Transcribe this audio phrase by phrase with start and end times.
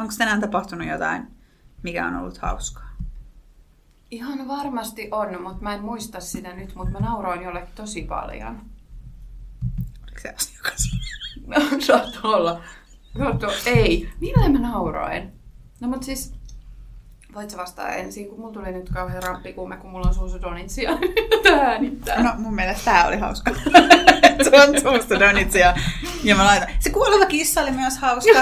[0.00, 1.26] Onko tänään tapahtunut jotain,
[1.82, 2.90] mikä on ollut hauskaa?
[4.10, 8.60] Ihan varmasti on, mutta mä en muista sitä nyt, mutta mä nauroin jollekin tosi paljon.
[10.02, 10.90] Oliko se asiakas?
[11.46, 12.62] No, Saattaa olla.
[13.66, 14.12] Ei.
[14.20, 15.32] Millä mä nauroin?
[15.80, 16.34] No mut siis,
[17.34, 20.90] voit sä vastaa ensin, kun mulla tuli nyt kauhean rampikuume, kun mulla on suusudonitsia
[21.60, 22.22] äänittää.
[22.22, 23.50] No mun mielestä tää oli hauska.
[24.50, 25.74] se on suusta donitsia.
[26.24, 26.68] Ja mä laitan.
[26.78, 28.38] Se kuoleva kissa oli myös hauska.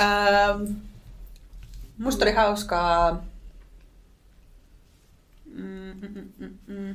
[0.00, 0.62] ähm,
[1.98, 3.24] musta oli hauskaa.
[5.54, 6.94] Mm, mm, mm, mm.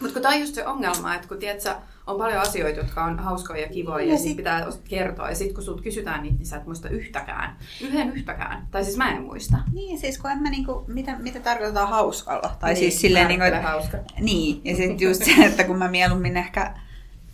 [0.00, 3.04] Mutta kun tämä on just se ongelma, että kun tiedät, sä, on paljon asioita, jotka
[3.04, 4.36] on hauskoja ja kivoja, ja, Ja sit...
[4.36, 5.28] pitää kertoa.
[5.28, 7.56] Ja sitten kun sut kysytään niitä, niin sä et muista yhtäkään.
[7.80, 8.66] Yhden yhtäkään.
[8.70, 9.56] Tai siis mä en muista.
[9.72, 12.56] Niin, siis kun en mä niinku, mitä, mitä tarkoitetaan hauskalla.
[12.60, 13.98] Tai Niin, siis silleen niinku, että, hauska.
[14.20, 16.74] Niin, ja sitten just se, että kun mä mieluummin ehkä,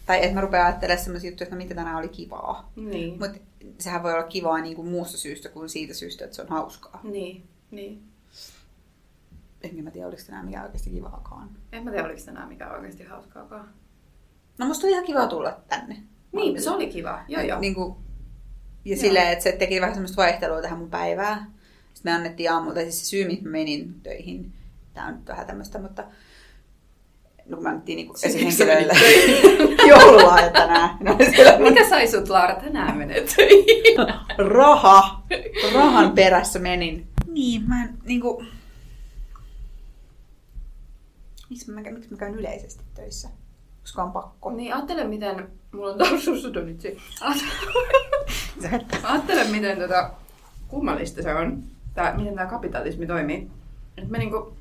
[0.07, 2.73] tai että mä rupean ajattelemaan sellaisia juttuja, että no mitä tänään oli kivaa.
[2.77, 3.19] Niin.
[3.21, 3.39] Mutta
[3.79, 7.01] sehän voi olla kivaa niin kuin muusta syystä kuin siitä syystä, että se on hauskaa.
[7.03, 8.03] Niin, niin.
[9.63, 11.51] Enkä mä tiedä, oliko tänään mikä oikeasti kivaakaan.
[11.73, 13.69] En mä tiedä, oliko tänään mikä oikeasti hauskaakaan.
[14.59, 15.97] No musta oli ihan kiva tulla tänne.
[16.33, 17.25] Niin, se oli kiva.
[17.29, 17.61] Joo, joo.
[17.61, 17.97] Niin kuin,
[18.85, 19.01] ja Joo.
[19.01, 21.47] silleen, että se teki vähän semmoista vaihtelua tähän mun päivään.
[21.95, 24.53] Sitten me annettiin aamulla, siis se syy, mihin mä menin töihin,
[24.95, 26.05] tää on nyt vähän tämmöistä, mutta
[27.47, 28.95] no kun me annettiin niinku esihenkilöille
[29.89, 30.97] joululahjat tänään.
[31.01, 33.97] No, siellä Mikä sai sut, Laura, tänään menet töihin?
[34.39, 35.23] raha,
[35.75, 37.07] rahan perässä menin.
[37.27, 38.45] Niin, mä en niinku...
[41.51, 43.29] Miksi mä, miksi mä käyn yleisesti töissä?
[43.81, 44.51] Koska on pakko.
[44.51, 45.49] Niin, ajattele miten...
[45.73, 45.99] Mulla on.
[48.61, 50.11] Se, että Ajattele, miten tota,
[50.69, 51.63] kummallista se on,
[51.95, 53.51] tää, miten tämä kapitalismi toimii.
[53.97, 54.57] Et me, niinku,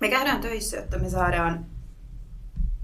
[0.00, 1.66] me käydään töissä, että me saadaan...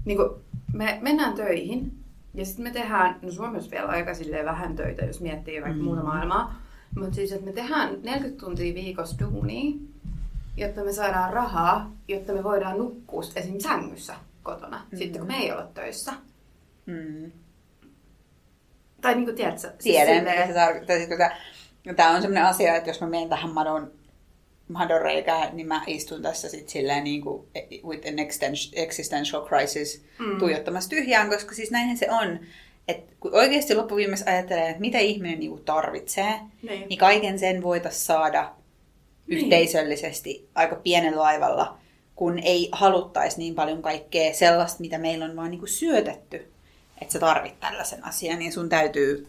[0.05, 0.41] Niinku,
[0.73, 2.01] me mennään töihin
[2.33, 5.83] ja sitten me tehdään, no Suomessa vielä aika silleen vähän töitä, jos miettii vaikka mm.
[5.83, 6.61] muuta maailmaa.
[6.95, 9.79] Mutta siis, että me tehdään 40 tuntia viikossa duunia,
[10.57, 13.59] jotta me saadaan rahaa, jotta me voidaan nukkua esim.
[13.59, 14.97] sängyssä kotona, mm-hmm.
[14.97, 16.13] sitten kun me ei olla töissä.
[16.85, 17.31] mm,
[19.01, 19.59] Tai niin kuin tiedätkö?
[19.61, 20.95] siis tiedän, silleen- mitä se tarkoittaa.
[20.97, 21.09] Siis,
[21.83, 23.91] kun tämä on sellainen asia, että jos mä menen tähän madon,
[24.67, 27.47] madon reikään, niin mä istun tässä sit silleen niin kuin
[27.87, 28.15] with an
[28.75, 30.37] existential crisis Mm.
[30.39, 32.39] tuijottamassa tyhjään, koska siis näinhän se on.
[32.87, 36.33] Että kun oikeasti loppuviimeksi ajattelee, että mitä ihminen niinku tarvitsee,
[36.63, 36.89] Niin.
[36.89, 38.51] niin kaiken sen voitaisiin saada
[39.27, 39.39] Niin.
[39.39, 41.77] yhteisöllisesti aika pienellä laivalla,
[42.15, 46.51] kun ei haluttaisi niin paljon kaikkea sellaista, mitä meillä on vaan niinku syötetty,
[47.01, 49.27] että sä tarvit tällaisen asian, niin sun täytyy,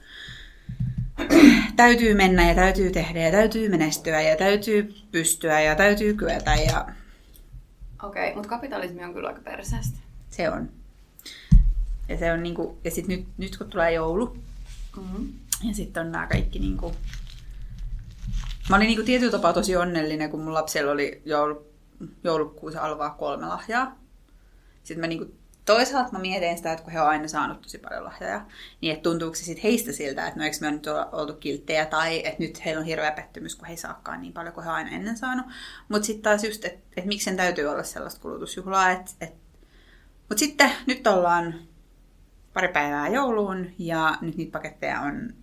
[1.76, 6.86] täytyy mennä ja täytyy tehdä ja täytyy menestyä ja täytyy pystyä ja täytyy kyetä ja
[8.02, 9.98] Okei, okay, mutta kapitalismi on kyllä aika perseestä.
[10.30, 10.70] se on.
[12.08, 14.36] Ja, se on niinku, ja sit nyt, nyt kun tulee joulu,
[14.96, 15.32] Mm-hmm.
[15.62, 16.92] Ja sitten on nämä kaikki niinku...
[18.72, 21.66] Mä olin niinku tietyllä tapaa tosi onnellinen, kun mun lapsella oli joulu,
[22.24, 23.98] joulukuussa alvaa kolme lahjaa.
[24.82, 25.34] Sitten mä niinku,
[25.64, 28.46] toisaalta mä mietin sitä, että kun he on aina saanut tosi paljon lahjoja,
[28.80, 31.86] niin että tuntuuko se sit heistä siltä, että no eikö me on nyt oltu kilttejä,
[31.86, 34.70] tai että nyt heillä on hirveä pettymys, kun he ei saakaan niin paljon kuin he
[34.70, 35.46] on aina ennen saanut.
[35.88, 39.34] Mutta sitten taas just, että et miksi sen täytyy olla sellaista kulutusjuhlaa, että et...
[40.28, 41.54] Mutta sitten nyt ollaan
[42.52, 45.34] pari päivää jouluun ja nyt niitä paketteja on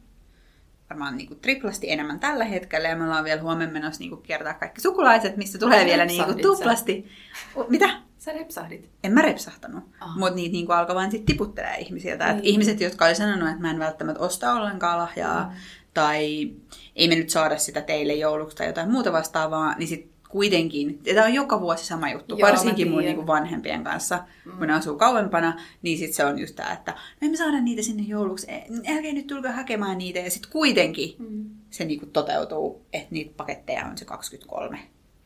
[0.90, 4.82] varmaan niinku triplasti enemmän tällä hetkellä ja me ollaan vielä huomenna menossa niinku kiertää kaikki
[4.82, 6.38] sukulaiset, mistä tulee Ai, vielä niinku sä?
[6.42, 7.08] tuplasti.
[7.56, 7.90] O, Mitä?
[8.18, 8.90] Sä repsahdit.
[9.04, 10.18] En mä repsahtanut, Ah.
[10.18, 12.28] mutta niitä niinku alkoi vaan sit tiputtelee ihmisiltä.
[12.28, 12.46] Et Niin.
[12.46, 15.56] ihmiset, jotka oli sanonut, että mä en välttämättä osta ollenkaan lahjaa, Mm.
[15.94, 16.52] tai
[16.96, 21.26] ei me nyt saada sitä teille jouluksi tai jotain muuta vastaavaa, niin sit kuitenkin, tämä
[21.26, 24.52] on joka vuosi sama juttu, Joo, varsinkin mun niinku vanhempien kanssa, Mm.
[24.58, 28.04] kun ne asuu kauempana, niin sit se on just tämä, että emme saada niitä sinne
[28.04, 28.48] jouluksi,
[28.96, 31.50] älkää nyt tulkaa hakemaan niitä, ja sitten kuitenkin Mm.
[31.70, 34.80] se niinku toteutuu, että niitä paketteja on se 23.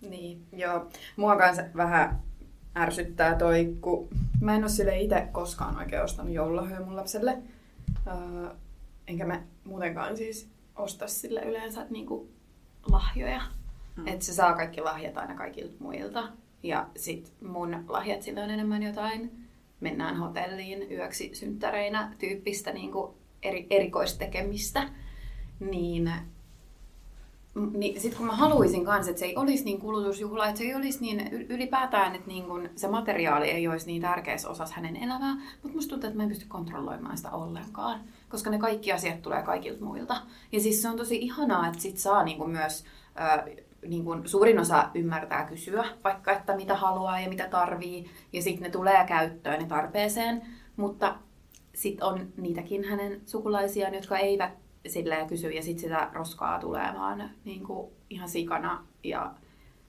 [0.09, 0.87] Niin, joo.
[1.15, 2.19] Mua kanssa vähän
[2.77, 4.07] ärsyttää toi, kun
[4.41, 7.37] mä en ole sille itse koskaan oikein ostanut joululahjoja mun lapselle.
[8.07, 8.49] Öö,
[9.07, 12.29] enkä mä muutenkaan siis osta sille yleensä niinku
[12.91, 13.41] lahjoja.
[13.95, 14.07] Mm.
[14.07, 16.29] Että se saa kaikki lahjat aina kaikilta muilta.
[16.63, 19.47] Ja sit mun lahjat sille on enemmän jotain.
[19.79, 24.89] Mennään hotelliin yöksi synttäreinä tyyppistä niinku eri, erikoistekemistä.
[25.59, 26.11] Niin
[27.73, 30.75] niin sitten kun mä haluaisin kanssa, että se ei olisi niin kulutusjuhla, että se ei
[30.75, 35.35] olisi niin ylipäätään, että niin kun se materiaali ei olisi niin tärkeässä osassa hänen elämää,
[35.35, 39.43] mutta musta tuntuu, että mä en pysty kontrolloimaan sitä ollenkaan, koska ne kaikki asiat tulee
[39.43, 40.21] kaikilta muilta.
[40.51, 42.85] Ja siis se on tosi ihanaa, että sit saa niin kun myös,
[43.87, 48.63] niin kun suurin osa ymmärtää kysyä vaikka, että mitä haluaa ja mitä tarvii, ja sitten
[48.63, 50.41] ne tulee käyttöön ja tarpeeseen,
[50.75, 51.15] mutta
[51.75, 54.51] sitten on niitäkin hänen sukulaisiaan, jotka eivät
[54.87, 59.33] silleen kysyy ja sitten sitä roskaa tulee vaan niin kuin ihan sikana ja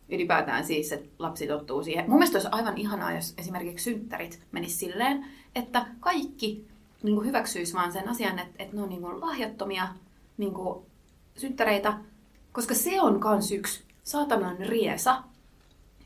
[0.08, 2.04] ylipäätään siis, että lapsi tottuu siihen.
[2.10, 5.24] Mun mielestä olisi aivan ihanaa, jos esimerkiksi synttärit menis silleen,
[5.54, 6.66] että kaikki
[7.02, 9.88] niin kuin hyväksyisi vaan sen asian, että, että ne on niin kuin lahjattomia
[10.36, 10.84] niin kuin
[11.36, 11.98] synttäreitä,
[12.54, 15.22] koska se on kans yksi saatanan riesa,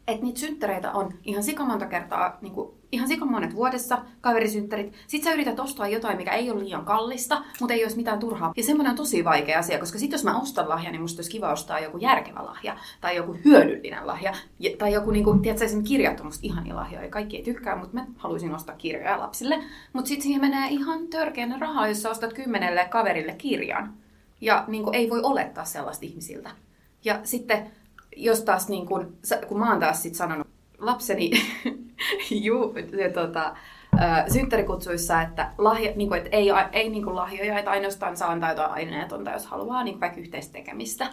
[0.09, 4.93] että niitä synttäreitä on ihan sikamonta kertaa, niin kuin, ihan sikamonet vuodessa, kaverisynttärit.
[5.07, 8.53] Sitten sä yrität ostaa jotain, mikä ei ole liian kallista, mutta ei olisi mitään turhaa.
[8.57, 11.31] Ja semmoinen on tosi vaikea asia, koska sitten jos mä ostan lahja, niin musta olisi
[11.31, 14.33] kiva ostaa joku järkevä lahja, tai joku hyödyllinen lahja,
[14.79, 17.11] tai joku, niin kuin, tiedätkö, esimerkiksi kirjat on musta ihania lahjoja.
[17.11, 19.59] Kaikki ei tykkää, mutta mä haluaisin ostaa kirjoja lapsille.
[19.93, 23.95] Mutta sitten siihen menee ihan törkeänä rahaa, jos sä ostat kymmenelle kaverille kirjan.
[24.41, 26.51] Ja niin kuin, ei voi olettaa sellaista ihmisiltä.
[27.05, 27.73] Ja sitten
[28.17, 29.17] jos taas, niin kun,
[29.49, 30.47] kun mä oon taas sit sanonut
[30.79, 31.31] lapseni
[32.45, 33.57] ju, ja, tota,
[34.33, 38.51] synttärikutsuissa, että, lahja, niin kuin, että ei, ei niin kuin lahjoja, että ainoastaan saa antaa
[38.51, 41.07] jotain aineetonta, jos haluaa, niin vaikka yhteistekemistä.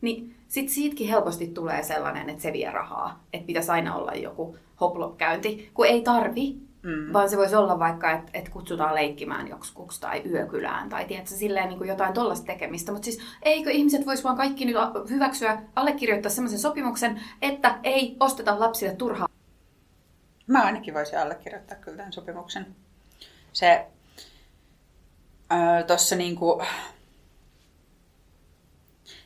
[0.00, 3.24] Niin sit siitäkin helposti tulee sellainen, että se vie rahaa.
[3.32, 6.69] Että pitäisi aina olla joku hoplop-käynti, kun ei tarvi.
[6.82, 7.12] Mm.
[7.12, 11.68] Vaan se voisi olla vaikka, että et kutsutaan leikkimään joksikuksi tai yökylään tai tiedätkö, silleen
[11.68, 12.92] niin kuin jotain tollasta tekemistä.
[12.92, 14.76] Mutta siis eikö ihmiset voisi vaan kaikki nyt
[15.10, 19.28] hyväksyä, allekirjoittaa sellaisen sopimuksen, että ei osteta lapsille turhaa.
[20.46, 22.66] Mä ainakin voisin allekirjoittaa kyllä tämän sopimuksen.
[23.52, 23.86] Se
[25.52, 26.16] öö, tossa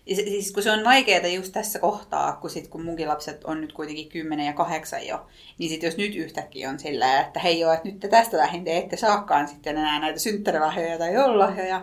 [0.07, 3.61] niinku, Siis kun se on vaikeaa just tässä kohtaa, kun, sit, kun munkin lapset on
[3.61, 5.27] nyt kuitenkin 10 ja 8 jo,
[5.59, 8.65] niin sit jos nyt yhtäkkiä on sillä, että hei joo, että nyt te tästä lähin
[8.65, 11.81] te ette saakaan sitten enää näitä synttärilahjoja tai joululahjoja.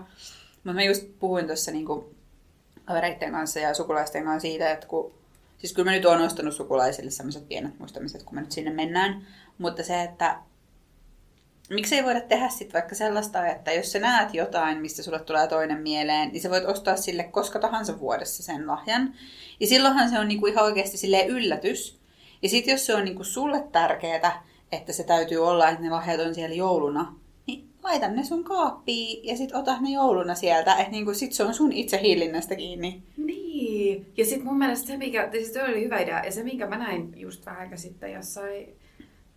[0.63, 2.15] Mutta mä just puhuin tuossa niinku
[2.85, 5.13] kavereiden kanssa ja sukulaisten kanssa siitä, että kun,
[5.57, 9.27] siis kyllä mä nyt oon ostanut sukulaisille sellaiset pienet muistamiset, kun me nyt sinne mennään,
[9.57, 10.39] mutta se, että
[11.73, 15.47] miksi ei voida tehdä sitten vaikka sellaista, että jos sä näet jotain, mistä sulle tulee
[15.47, 19.13] toinen mieleen, niin sä voit ostaa sille koska tahansa vuodessa sen lahjan.
[19.59, 21.99] Ja silloinhan se on niinku ihan oikeasti silleen yllätys.
[22.41, 26.21] Ja sitten jos se on niinku sulle tärkeää, että se täytyy olla, että ne lahjat
[26.21, 27.15] on siellä jouluna,
[27.47, 30.75] niin laita ne sun kaappiin ja sitten ota ne jouluna sieltä.
[30.75, 33.03] Että niinku sit se on sun itse hillinnästä kiinni.
[33.17, 34.11] Niin.
[34.17, 37.13] Ja sitten mun mielestä se, mikä, siis oli hyvä idea, ja se, minkä mä näin
[37.15, 38.80] just vähän sitten jossain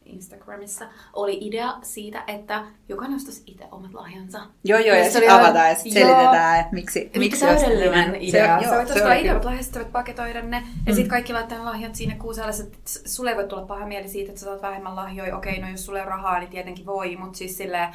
[0.06, 4.40] Instagramissa oli idea siitä, että jokainen ostaisi itse omat lahjansa.
[4.64, 8.58] Joo, joo, ja, ja sitten avataan ja sitten selitetään, että miksi, miksi täydellinen idea.
[8.58, 10.66] Se, joo, sä voit ostaa ideat lahjasta, voit paketoida ne, mm.
[10.86, 12.50] ja sitten kaikki laittaa ne lahjat sinne kuusalle.
[12.50, 15.36] että sulle ei voi tulla paha mieli siitä, että sä saat vähemmän lahjoja.
[15.36, 17.88] Okei, no jos sulle on rahaa, niin tietenkin voi, mutta siis silleen,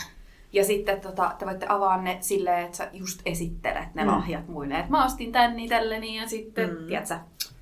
[0.54, 4.10] ja sitten tota, te voitte avaa ne silleen, että sä just esittelet ne mm.
[4.10, 4.74] lahjat muille.
[4.74, 6.88] Että mä ostin tän itselleni ja sitten, mm.
[6.88, 7.16] tiedätkö,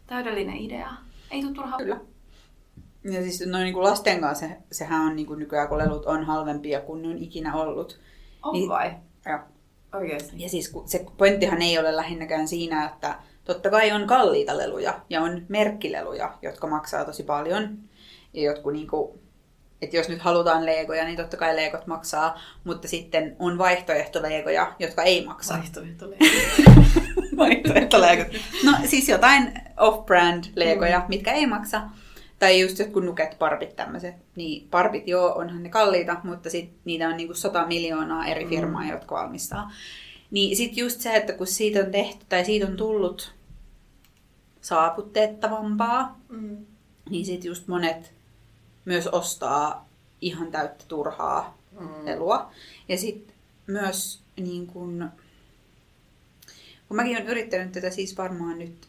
[0.08, 0.90] täydellinen idea.
[1.32, 1.78] Ei tule turhaa.
[1.78, 2.00] Kyllä.
[3.12, 6.06] Ja siis noin niin kuin lasten kanssa, se, sehän on niin kuin nykyään, kun lelut
[6.06, 8.00] on halvempia kuin ne on ikinä ollut.
[8.44, 8.94] On niin, vai?
[9.26, 9.40] Joo.
[9.94, 10.36] Oikeasti.
[10.38, 15.22] Ja siis se pointtihan ei ole lähinnäkään siinä, että totta kai on kalliita leluja ja
[15.22, 17.78] on merkkileluja, jotka maksaa tosi paljon.
[18.34, 19.20] Ja jotkut niin kuin,
[19.82, 25.04] että jos nyt halutaan legoja, niin totta kai legot maksaa, mutta sitten on vaihtoehtolegoja, jotka
[25.04, 25.54] ei maksa.
[25.54, 26.28] Vaihtoehtolegot.
[27.38, 28.28] vaihtoehtolegot.
[28.64, 31.06] No siis jotain off-brand legoja, mm.
[31.08, 31.82] mitkä ei maksa.
[32.40, 34.16] Tai just jotkut nuket, parpit tämmöiset.
[34.36, 38.50] Niin parpit joo, onhan ne kalliita, mutta sit niitä on niinku sata miljoonaa eri mm.
[38.50, 38.90] firmaa, mm.
[38.90, 39.72] jotka valmistaa.
[40.32, 43.34] Niin sit just se, että kun siitä on tehty tai siitä on tullut
[44.62, 46.66] saavutettavampaa, mm.
[47.10, 48.14] niin sit just monet
[48.86, 49.90] myös ostaa
[50.22, 52.08] ihan täyttä turhaa mm.
[52.08, 52.52] elua.
[52.90, 53.36] Ja sitten
[53.68, 55.10] myös niin kun,
[56.88, 58.88] kun mäkin olen yrittänyt tätä siis varmaan nyt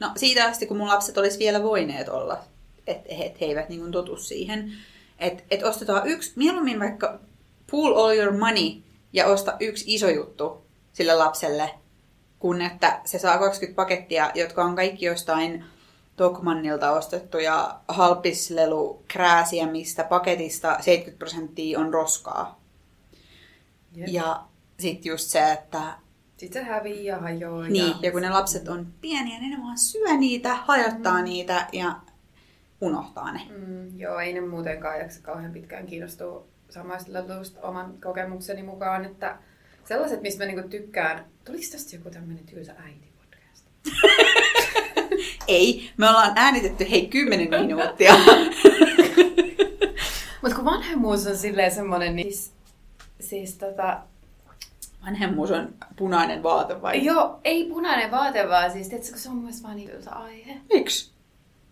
[0.00, 2.38] No siitä asti, kun mun lapset olisi vielä voineet olla,
[2.86, 4.72] että et he eivät niin totu siihen.
[5.18, 7.20] Että et ostetaan yksi, mieluummin vaikka
[7.70, 11.70] pool all your money ja osta yksi iso juttu sille lapselle,
[12.38, 15.64] kun että se saa 20 pakettia, jotka on kaikki jostain
[16.16, 22.60] Tokmannilta ostettuja halpislelu krääsiä, mistä paketista 70 prosenttia on roskaa.
[23.98, 24.08] Yep.
[24.08, 24.44] Ja
[24.80, 25.82] sitten just se, että
[26.38, 27.68] sitten se hävii ja hajoaa.
[27.68, 27.94] Niin, ja...
[28.02, 31.24] ja kun ne lapset on pieniä, niin ne vaan syö niitä, hajottaa mm.
[31.24, 31.96] niitä ja
[32.80, 33.40] unohtaa ne.
[33.50, 39.36] Mm, joo, ei ne muutenkaan jaksa kauhean pitkään kiinnostua samaista leluista oman kokemukseni mukaan, että
[39.84, 41.24] sellaiset, mistä mä niinku tykkään.
[41.44, 43.66] Tuliko tästä joku tämmöinen tylsä äiti podcast?
[45.48, 48.14] ei, me ollaan äänitetty hei kymmenen minuuttia.
[50.42, 52.52] Mutta kun vanhemmuus on silleen semmoinen, niin siis,
[53.20, 54.00] siis tota,
[55.08, 57.04] Vanhemmuus on punainen vaate vai?
[57.04, 60.54] Joo, ei punainen vaate, vaan siis, tiedätkö, se on myös vaan niin aihe.
[60.72, 61.10] Miksi?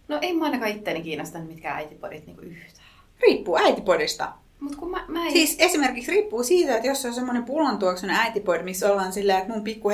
[0.08, 2.86] No ei mä ainakaan itteeni kiinnostanut mitkään äitipodit niinku yhtään.
[3.22, 4.32] Riippuu äitipodista.
[4.60, 5.32] Mut kun mä, mä en...
[5.32, 9.52] Siis esimerkiksi riippuu siitä, että jos se on semmoinen pullontuoksunen äitipoid, missä ollaan silleen, että
[9.52, 9.88] mun pikku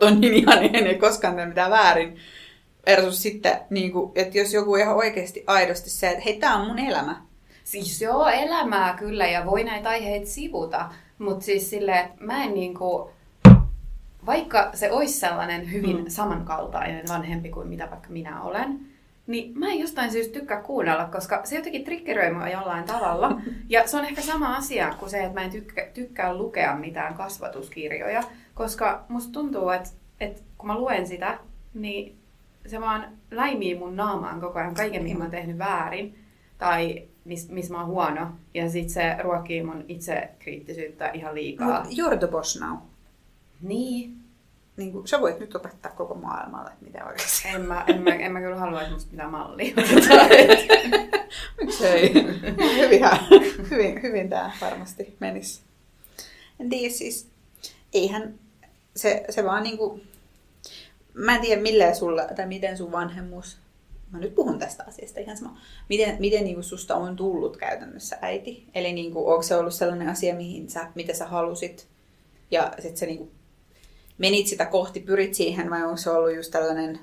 [0.00, 2.16] on niin ihan, ei koskaan tee mitään väärin.
[2.86, 6.66] Versus sitten, niin kuin, että jos joku ihan oikeasti aidosti se, että hei, tää on
[6.66, 7.22] mun elämä.
[7.64, 12.54] Siis joo, elämää kyllä ja voi näitä aiheita sivuta, mutta siis silleen, että mä en
[12.54, 13.10] niinku,
[14.26, 16.08] vaikka se olisi sellainen hyvin mm.
[16.08, 18.80] samankaltainen vanhempi kuin mitä vaikka minä olen,
[19.26, 23.40] niin mä en jostain syystä tykkää kuunnella, koska se jotenkin triggeröi mua jollain tavalla.
[23.68, 27.14] Ja se on ehkä sama asia kuin se, että mä en tykkää, tykkää lukea mitään
[27.14, 28.22] kasvatuskirjoja,
[28.54, 31.38] koska musta tuntuu, että, että kun mä luen sitä,
[31.74, 32.18] niin
[32.66, 36.18] se vaan läimii mun naamaan koko ajan kaiken, mitä mä oon tehnyt väärin
[36.58, 38.26] tai missä mis mä oon huono.
[38.54, 41.84] Ja sit se ruokkii mun itsekriittisyyttä ihan liikaa.
[41.84, 42.76] Mut you're the boss now.
[43.60, 44.16] Niin.
[44.76, 47.48] Niin kuin, sä voit nyt opettaa koko maailmalle, että mitä oikeasti.
[47.48, 49.74] En mä, en, mä, en mä kyllä halua, että musta mitään mallia.
[51.60, 52.14] Miksei?
[52.78, 53.00] hyvin,
[53.70, 55.60] hyvin, hyvin tämä varmasti menisi.
[56.60, 57.28] En tiedä siis,
[57.92, 58.34] eihän
[58.96, 60.00] se, se vaan niinku,
[61.14, 63.58] mä en tiedä milleen sulla, tai miten sun vanhemmuus,
[64.10, 68.66] mä nyt puhun tästä asiasta ihan sama, miten, miten niinku susta on tullut käytännössä äiti?
[68.74, 71.88] Eli niinku, onko se ollut sellainen asia, mihin sä, mitä sä halusit,
[72.50, 73.30] ja sitten sä niinku
[74.18, 77.00] menit sitä kohti, pyrit siihen, vai onko se ollut just tällainen,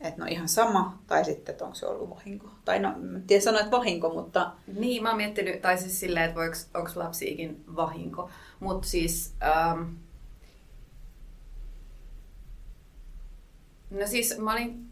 [0.00, 2.48] että no ihan sama, tai sitten, että onko se ollut vahinko.
[2.64, 4.52] Tai no, en tiedä sanoa, että vahinko, mutta...
[4.78, 8.30] Niin, mä oon miettinyt, tai siis silleen, että voiko, onko lapsiikin vahinko.
[8.60, 9.34] Mutta siis...
[9.42, 9.82] Ähm,
[13.90, 14.89] no siis mä olin...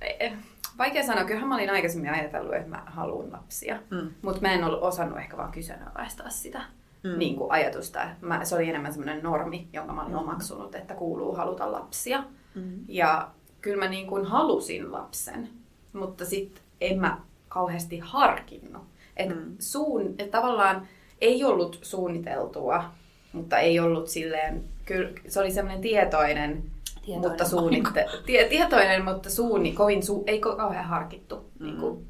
[0.00, 0.32] Eh,
[0.78, 3.78] vaikea sanoa, kyllähän mä olin aikaisemmin ajatellut, että mä haluan lapsia.
[3.90, 4.10] Mm.
[4.22, 6.62] Mutta mä en ollut osannut ehkä vaan kyseenalaistaa sitä
[7.02, 7.18] mm.
[7.18, 8.08] niin kuin ajatusta.
[8.20, 10.18] Mä, se oli enemmän semmoinen normi, jonka mä olin mm.
[10.18, 12.24] omaksunut, että kuuluu haluta lapsia.
[12.54, 12.84] Mm.
[12.88, 15.48] Ja kyllä mä niin kuin halusin lapsen,
[15.92, 18.82] mutta sitten en mä kauheasti harkinnut.
[19.16, 19.56] Et mm.
[19.58, 20.88] suun, et tavallaan
[21.20, 22.84] ei ollut suunniteltua,
[23.32, 26.62] mutta ei ollut silleen, kyllä se oli semmoinen tietoinen,
[27.06, 31.66] tietoinen mutta suunnitte, tie, tietoinen, mutta suunni, kovin su, ei kauhean harkittu mm.
[31.66, 32.06] niin kuin,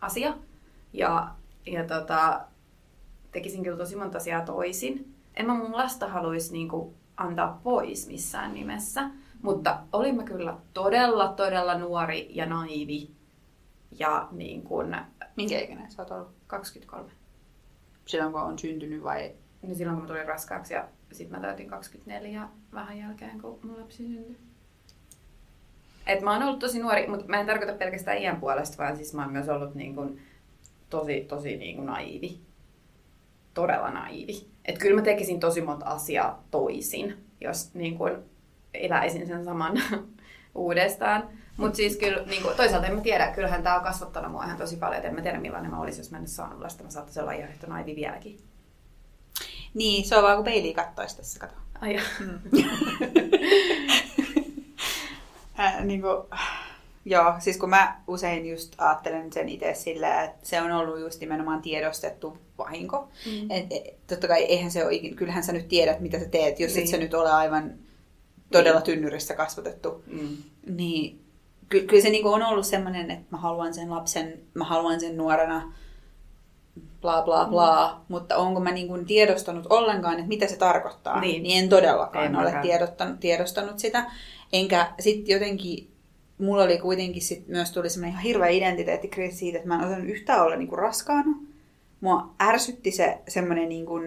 [0.00, 0.34] asia.
[0.92, 1.34] Ja,
[1.66, 2.40] ja tota,
[3.32, 5.14] tekisin kyllä tosi monta asiaa toisin.
[5.34, 9.10] En mä mun lasta haluaisi niin kuin, antaa pois missään nimessä.
[9.42, 13.10] Mutta olin mä kyllä todella, todella nuori ja naivi.
[13.98, 14.96] Ja niin kuin...
[15.36, 16.30] Minkä ikäinen sä oot ollut?
[16.46, 17.10] 23.
[18.06, 19.34] Silloin kun on syntynyt vai?
[19.62, 23.80] Niin silloin kun mä tulin raskaaksi ja sitten mä täytin 24 vähän jälkeen, kun mun
[23.80, 24.36] lapsi syntyi.
[26.06, 29.14] Et mä oon ollut tosi nuori, mutta mä en tarkoita pelkästään iän puolesta, vaan siis
[29.14, 30.20] mä oon myös ollut niin kuin
[30.90, 32.40] tosi, tosi niin kuin naivi.
[33.54, 34.46] Todella naivi.
[34.64, 38.16] Et kyllä mä tekisin tosi monta asiaa toisin, jos niin kuin
[38.74, 39.82] eläisin sen saman
[40.54, 41.28] uudestaan.
[41.56, 44.58] Mutta siis kyllä niin kuin, toisaalta en mä tiedä, kyllähän tämä on kasvattanut mua ihan
[44.58, 46.84] tosi paljon, että en mä tiedä millainen mä olisin, jos mä en saanut lasta.
[46.84, 48.38] Mä saattaisin olla ihan yhtä naivi vieläkin.
[49.76, 51.54] Niin, se on vaan kun peiliä kattoisi tässä, kato.
[51.80, 52.38] Ai mm.
[55.60, 56.16] äh, niin kuin,
[57.04, 61.20] joo, siis kun mä usein just ajattelen sen itse sillä, että se on ollut just
[61.20, 63.08] nimenomaan tiedostettu vahinko.
[63.26, 63.50] Mm.
[63.50, 66.74] Et, et, totta kai eihän se ole kyllähän sä nyt tiedät, mitä sä teet, jos
[66.74, 66.84] niin.
[66.84, 67.74] et sä nyt ole aivan
[68.52, 70.04] todella tynnyrissä kasvatettu.
[70.06, 70.36] Mm.
[70.66, 71.24] Niin
[71.68, 75.16] ky- kyllä se niinku on ollut semmoinen, että mä haluan sen lapsen, mä haluan sen
[75.16, 75.72] nuorena,
[77.00, 78.04] bla bla bla, mm.
[78.08, 82.36] mutta onko mä niinku tiedostanut ollenkaan, että mitä se tarkoittaa, niin, niin en todellakaan en
[82.36, 84.10] ole tiedostanut, tiedostanut sitä.
[84.52, 85.90] Enkä sitten jotenkin,
[86.38, 90.08] mulla oli kuitenkin sit myös tuli semmoinen ihan hirveä identiteettikriisi siitä, että mä en osannut
[90.08, 91.36] yhtään olla niinku raskaana.
[92.00, 94.00] Mua ärsytti se semmoinen niinku,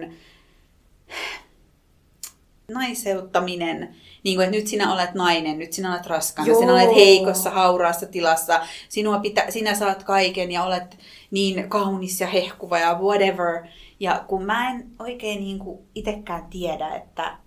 [2.70, 6.60] naiseuttaminen, niin kuin, että nyt sinä olet nainen, nyt sinä olet raskaana, Joo.
[6.60, 10.98] sinä olet heikossa, hauraassa tilassa, sinua pitä, sinä saat kaiken ja olet
[11.30, 13.66] niin kaunis ja hehkuva ja whatever.
[14.00, 15.58] Ja kun mä en oikein niin
[15.94, 17.38] itsekään tiedä, että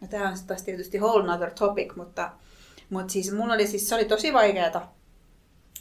[0.00, 2.32] no tämä on taas tietysti whole other topic, mutta,
[2.90, 4.88] mutta siis mulla oli siis, se oli tosi vaikeata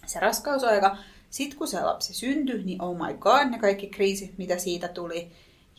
[0.05, 0.97] se raskausaika.
[1.29, 5.31] Sitten kun se lapsi syntyi, niin oh my god, ne kaikki kriisit, mitä siitä tuli.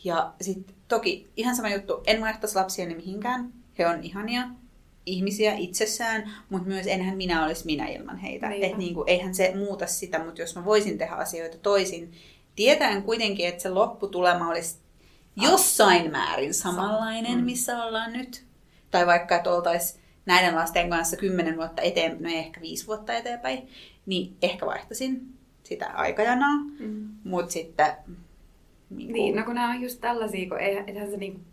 [0.03, 3.53] Ja sitten toki ihan sama juttu, en vaihtaisi lapsiani mihinkään.
[3.79, 4.49] He on ihania
[5.05, 8.49] ihmisiä itsessään, mutta myös enhän minä olisi minä ilman heitä.
[8.49, 12.11] Niin että niinku, eihän se muuta sitä, mutta jos mä voisin tehdä asioita toisin,
[12.55, 14.77] tietäen kuitenkin, että se lopputulema olisi
[15.35, 17.45] jossain määrin samanlainen, mm.
[17.45, 18.43] missä ollaan nyt.
[18.91, 23.67] Tai vaikka, että oltaisiin näiden lasten kanssa kymmenen vuotta eteenpäin, no ehkä viisi vuotta eteenpäin,
[24.05, 26.57] niin ehkä vaihtaisin sitä aikajanaa.
[26.79, 27.09] Mm.
[27.23, 27.93] Mutta sitten
[28.89, 29.13] niin, kuin...
[29.13, 31.45] niin, no kun nämä on just tällaisia, kun eihän, eihän se niin,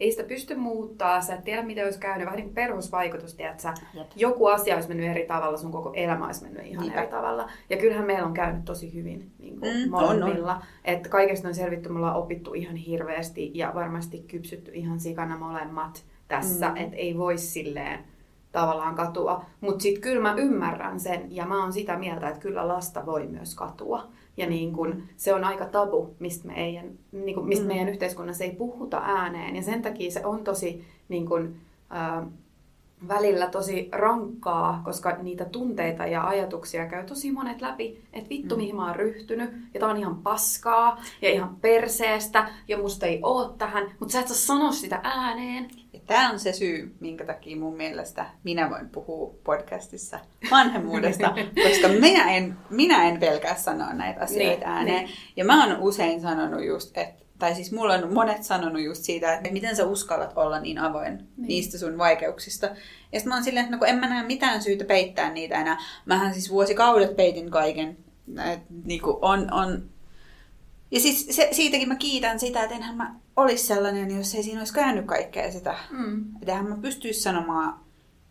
[0.00, 3.74] ei sitä pysty muuttaa, sä et tiedä mitä olisi käynyt, vähän niin kuin perusvaikutus, että
[3.94, 4.06] Jep.
[4.16, 7.00] joku asia olisi mennyt eri tavalla, sun koko elämä olisi mennyt ihan Niinpä.
[7.00, 7.48] eri tavalla.
[7.70, 10.18] Ja kyllähän meillä on käynyt tosi hyvin niin kuin Mm, mm, on, on.
[10.18, 10.62] molemmilla.
[10.84, 16.04] Että kaikesta on selvitty, me ollaan opittu ihan hirveästi ja varmasti kypsytty ihan sikana molemmat
[16.28, 16.76] tässä, mm.
[16.76, 17.98] että ei voi silleen
[18.52, 19.44] tavallaan katua.
[19.60, 23.26] Mutta sitten kyllä mä ymmärrän sen ja mä oon sitä mieltä, että kyllä lasta voi
[23.26, 24.08] myös katua.
[24.36, 27.68] Ja niin kun, se on aika tabu, mistä, meidän, niin kun, mistä Mm.
[27.68, 29.56] meidän yhteiskunnassa ei puhuta ääneen.
[29.56, 31.54] Ja sen takia se on tosi niin kun,
[31.90, 32.26] ää,
[33.08, 38.60] välillä tosi rankkaa, koska niitä tunteita ja ajatuksia käy tosi monet läpi, että vittu Mm.
[38.60, 43.20] mihin mä oon ryhtynyt, ja tää on ihan paskaa, ja ihan perseestä, ja musta ei
[43.22, 45.70] oo tähän, mutta sä et saa sanoa sitä ääneen.
[46.12, 50.18] Tämä on se syy, minkä takia mun mielestä minä voin puhua podcastissa
[50.50, 51.34] vanhemmuudesta,
[51.68, 55.04] koska minä en, minä en pelkää sanoa näitä asioita Niin, ääneen.
[55.04, 55.16] niin.
[55.36, 59.34] Ja mä oon usein sanonut just, että tai siis mulla on monet sanonut just siitä,
[59.34, 61.28] että miten sä uskallat olla niin avoin niin.
[61.36, 61.48] Niin.
[61.48, 62.66] niistä sun vaikeuksista.
[62.66, 62.72] Ja
[63.20, 65.78] sitten mä oon silleen, että no kun en mä näe mitään syytä peittää niitä enää.
[66.06, 67.96] Mähän siis vuosikaudet peitin kaiken.
[68.52, 69.82] Et, niinku on, on
[70.90, 74.60] ja siis se, siitäkin mä kiitän sitä, että enhän mä olisi sellainen, jos ei siinä
[74.60, 75.74] olisi käynyt kaikkea sitä.
[75.90, 76.24] Mm.
[76.42, 77.80] Että mä pystyisi sanomaan.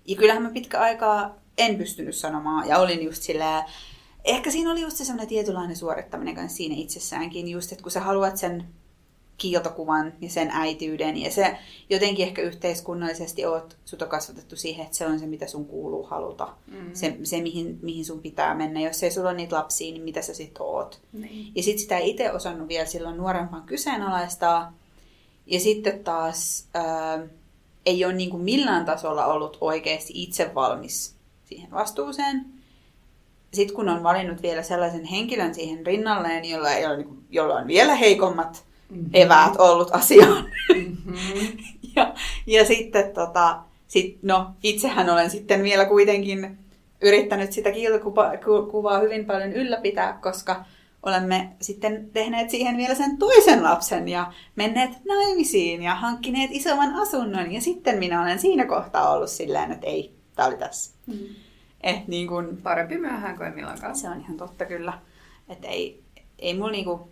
[0.05, 2.67] Ja kyllähän mä pitkä aikaa en pystynyt sanomaan.
[2.67, 3.65] Ja olin just sillä
[4.25, 7.47] Ehkä siinä oli just se sellainen tietynlainen suorittaminen kanssa siinä itsessäänkin.
[7.47, 8.65] Just, että kun sä haluat sen
[9.37, 11.17] kiiltokuvan ja sen äityyden.
[11.17, 11.57] Ja se
[11.89, 16.03] jotenkin ehkä yhteiskunnallisesti oot, sut on kasvatettu siihen, että se on se, mitä sun kuuluu
[16.03, 16.53] haluta.
[16.67, 16.89] Mm.
[16.93, 18.81] Se, se mihin, mihin sun pitää mennä.
[18.81, 21.01] Jos ei sulla ole niitä lapsia, niin mitä sä sit oot.
[21.13, 21.51] Niin.
[21.55, 24.73] Ja sitten sitä ei itse osannut vielä silloin nuorempaan kyseenalaistaa.
[25.51, 27.19] Ja sitten taas ää,
[27.85, 31.15] ei ole niin kuin millään tasolla ollut oikeasti itse valmis
[31.45, 32.45] siihen vastuuseen.
[33.53, 37.67] Sitten kun on valinnut vielä sellaisen henkilön siihen rinnalleen, jolla, ei ole, niin jolla on
[37.67, 39.05] vielä heikommat Mhm.
[39.13, 40.45] eväät ollut asiaan.
[40.75, 41.13] Mhm.
[41.95, 42.13] ja,
[42.47, 46.57] ja sitten tota, sit, no, itsehän olen sitten vielä kuitenkin
[47.01, 50.65] yrittänyt sitä kiiltokuvaa hyvin paljon ylläpitää, koska
[51.03, 57.51] olemme sitten tehneet siihen vielä sen toisen lapsen ja menneet naimisiin ja hankkineet isomman asunnon.
[57.51, 60.95] Ja sitten minä olen siinä kohtaa ollut silleen, että ei, tämä oli tässä.
[61.07, 61.19] Mm.
[61.81, 63.95] Et niin kun, Parempi myöhään kuin milloinkaan.
[63.95, 64.93] se on ihan totta kyllä.
[65.49, 66.03] Että ei,
[66.39, 67.11] ei mulla niinku...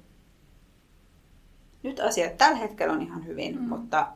[1.84, 3.62] Nyt asiat tällä hetkellä on ihan hyvin, mm.
[3.62, 3.70] Mm.
[3.70, 4.08] mutta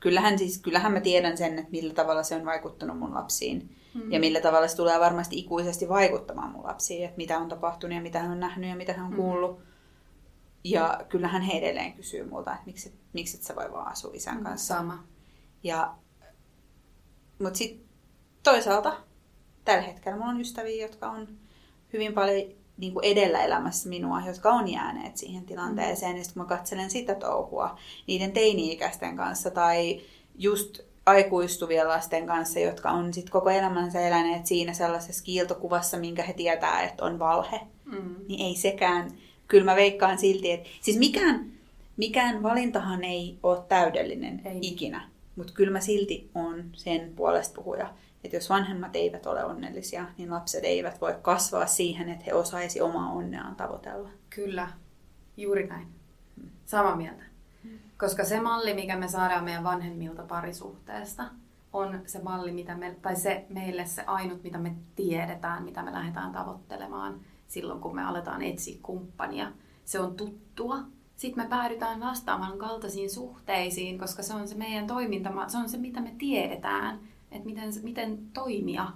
[0.00, 3.76] kyllähän, siis, kyllähän mä tiedän sen, että millä tavalla se on vaikuttanut mun lapsiin.
[4.04, 4.12] Mm.
[4.12, 7.04] Ja millä tavalla se tulee varmasti ikuisesti vaikuttamaan mun lapsiin.
[7.04, 9.16] Että mitä on tapahtunut ja mitä hän on nähnyt ja mitä hän on Mm.
[9.16, 9.60] kuullut.
[10.64, 14.36] Ja kyllähän he edelleen kysyy multa, että miksi, miksi et sä voi vaan asua isän
[14.36, 14.74] Mm, kanssa.
[14.74, 15.04] Sama.
[15.62, 15.94] Ja,
[17.42, 17.86] mutta sitten
[18.42, 18.96] toisaalta
[19.64, 21.28] tällä hetkellä mulla on ystäviä, jotka on
[21.92, 26.12] hyvin paljon niin kuin edellä elämässä minua, jotka on jääneet siihen tilanteeseen.
[26.12, 26.18] Mm.
[26.18, 30.00] Ja sitten kun mä katselen sitä touhua niiden teini-ikäisten kanssa tai
[30.34, 36.32] just aikuistuvien lasten kanssa, jotka on sit koko elämänsä eläneet siinä sellaisessa kiiltokuvassa, minkä he
[36.32, 38.14] tietää, että on valhe, Mm.
[38.28, 39.10] niin ei sekään.
[39.48, 41.52] Kyllä mä veikkaan silti, että siis mikään,
[41.96, 44.58] mikään valintahan ei ole täydellinen Ei.
[44.62, 45.08] ikinä.
[45.36, 50.30] Mutta kyllä mä silti on sen puolesta puhuja, että jos vanhemmat eivät ole onnellisia, niin
[50.30, 54.08] lapset eivät voi kasvaa siihen, että he osaisi omaa onneaan tavoitella.
[54.30, 54.68] Kyllä,
[55.36, 55.86] juuri näin.
[56.64, 57.22] Samaa mieltä.
[57.98, 61.24] Koska se malli, mikä me saadaan meidän vanhemmilta parisuhteesta,
[61.72, 65.92] on se malli, mitä me, tai se meille se ainut, mitä me tiedetään, mitä me
[65.92, 69.52] lähdetään tavoittelemaan silloin, kun me aletaan etsiä kumppania.
[69.84, 70.78] Se on tuttua.
[71.16, 75.76] Sitten me päädytään vastaamaan kaltaisiin suhteisiin, koska se on se meidän toiminta, se on se,
[75.76, 78.86] mitä me tiedetään, että miten, miten toimia.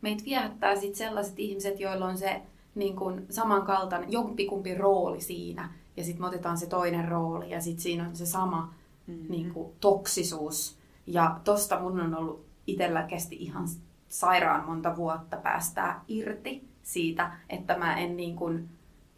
[0.00, 2.42] Meitä viehättää sitten sellaiset ihmiset, joilla on se
[2.74, 7.82] niin kuin samankaltainen, jompikumpi rooli siinä, ja sitten me otetaan se toinen rooli, ja sitten
[7.82, 8.74] siinä on se sama
[9.06, 9.26] Mm.
[9.28, 10.78] niin kuin, toksisuus.
[11.06, 13.68] Ja tosta mun on ollut itsellä kesti ihan
[14.08, 18.68] sairaan monta vuotta päästää irti siitä, että mä en niin kuin,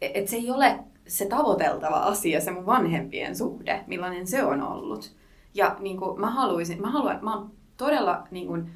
[0.01, 5.13] että se ei ole se tavoiteltava asia, se mun vanhempien suhde, millainen se on ollut.
[5.53, 8.69] Ja niin kuin, mä haluaisin, mä haluan, mä oon todella niin kuin,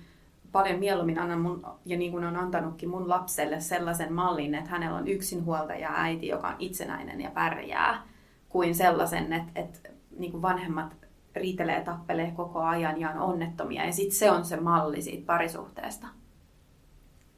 [0.57, 4.97] paljon mieluummin annan mun, ja niin kuin on antanutkin mun lapselle sellaisen mallin, että hänellä
[4.97, 8.07] on yksinhuoltaja äiti, joka on itsenäinen ja pärjää,
[8.49, 10.97] kuin sellaisen, että, että niin kuin vanhemmat
[11.35, 13.85] riitelee, tappelee koko ajan ja on onnettomia.
[13.85, 16.07] Ja sitten se on se malli siitä parisuhteesta.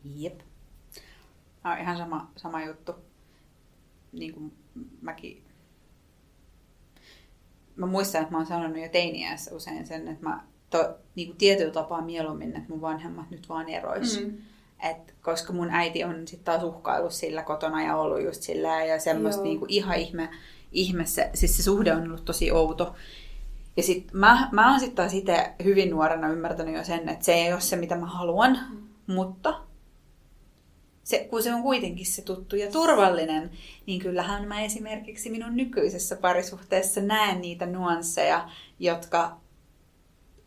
[0.03, 0.39] Jep.
[1.63, 2.95] No, ihan sama, sama juttu.
[4.11, 4.53] Niin kuin
[5.01, 5.43] mäkin...
[7.75, 11.37] Mä muistan, että mä oon sanonut jo teiniässä usein sen, että mä to, niin kuin
[11.37, 14.19] tietyllä tapaa mieluummin, että mun vanhemmat nyt vaan erois.
[14.19, 14.37] Mm.
[14.89, 18.99] Et, koska mun äiti on sitten taas uhkailu sillä kotona ja ollut just sillä ja
[18.99, 19.45] semmoista Joo.
[19.45, 20.29] niinku ihan ihme,
[20.71, 22.95] ihme se, siis se suhde on ollut tosi outo.
[23.77, 27.33] Ja sit mä, mä oon sitten taas itse hyvin nuorena ymmärtänyt jo sen, että se
[27.33, 29.13] ei ole se, mitä mä haluan, mm.
[29.13, 29.61] mutta
[31.03, 33.51] se, kun se on kuitenkin se tuttu ja turvallinen,
[33.85, 39.37] niin kyllähän mä esimerkiksi minun nykyisessä parisuhteessa näen niitä nuansseja, jotka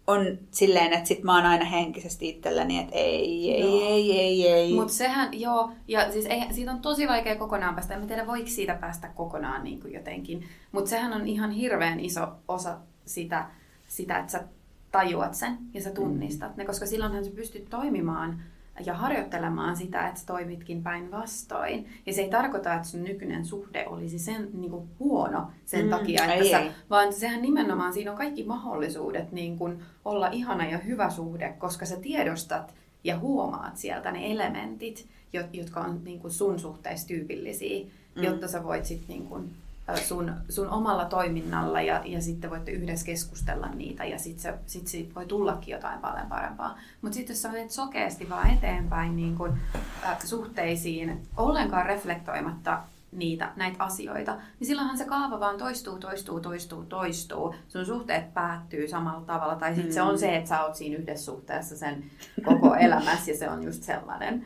[0.07, 3.89] on silleen, että sit mä oon aina henkisesti itselläni, että ei, ei, joo.
[3.89, 4.75] ei, ei, ei.
[4.75, 7.95] Mutta sehän, joo, ja siis ei, siitä on tosi vaikea kokonaan päästä.
[7.95, 10.45] En mä tiedä, voiko siitä päästä kokonaan niin kuin jotenkin.
[10.73, 13.47] Mutta sehän on ihan hirveän iso osa sitä,
[13.89, 14.45] sitä, että sä
[14.93, 16.59] tajuat sen ja sä tunnistat mm.
[16.59, 18.43] ne, koska silloinhan sä pystyt toimimaan
[18.87, 21.89] ja harjoittelemaan sitä, että sä toimitkin päinvastoin.
[22.07, 25.91] Ja se ei tarkoita, että sun nykyinen suhde olisi sen niin kuin huono sen mm,
[25.91, 26.71] takia, että ei, sä, ei.
[26.91, 31.87] vaan sehän nimenomaan siinä on kaikki mahdollisuudet niin kuin olla ihana ja hyvä suhde, koska
[31.87, 35.07] sä tiedostat ja huomaat sieltä ne elementit,
[35.53, 38.23] jotka on niin kuin sun suhteessa tyypillisiä, mm.
[38.23, 39.51] jotta sä voit sitten niin kuin
[39.97, 45.15] sun, sun omalla toiminnalla ja, ja sitten voitte yhdessä keskustella niitä ja sitten sit siitä
[45.15, 46.79] voi tullakin jotain paljon parempaa.
[47.03, 49.59] Mutta sitten jos sä menet sokeasti vaan eteenpäin niin kun,
[50.05, 56.85] äh, suhteisiin ollenkaan reflektoimatta niitä, näitä asioita, niin silloinhan se kaava vaan toistuu, toistuu, toistuu,
[56.85, 57.55] toistuu.
[57.69, 59.55] Sun suhteet päättyy samalla tavalla.
[59.55, 59.95] Tai sitten mm.
[59.95, 62.05] se on se, että sä oot siinä yhdessä suhteessa sen
[62.45, 64.45] koko elämässä ja se on just sellainen,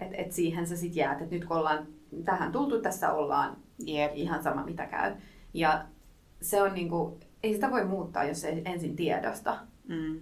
[0.00, 1.22] että et siihen sä sitten jäät.
[1.22, 1.86] Että nyt kun ollaan
[2.24, 4.12] tähän tultu, tässä ollaan Jep.
[4.14, 5.14] ihan sama mitä käy.
[5.54, 5.84] Ja
[6.40, 9.58] se on niinku, ei sitä voi muuttaa, jos ei ensin tiedosta.
[9.88, 10.20] Mm.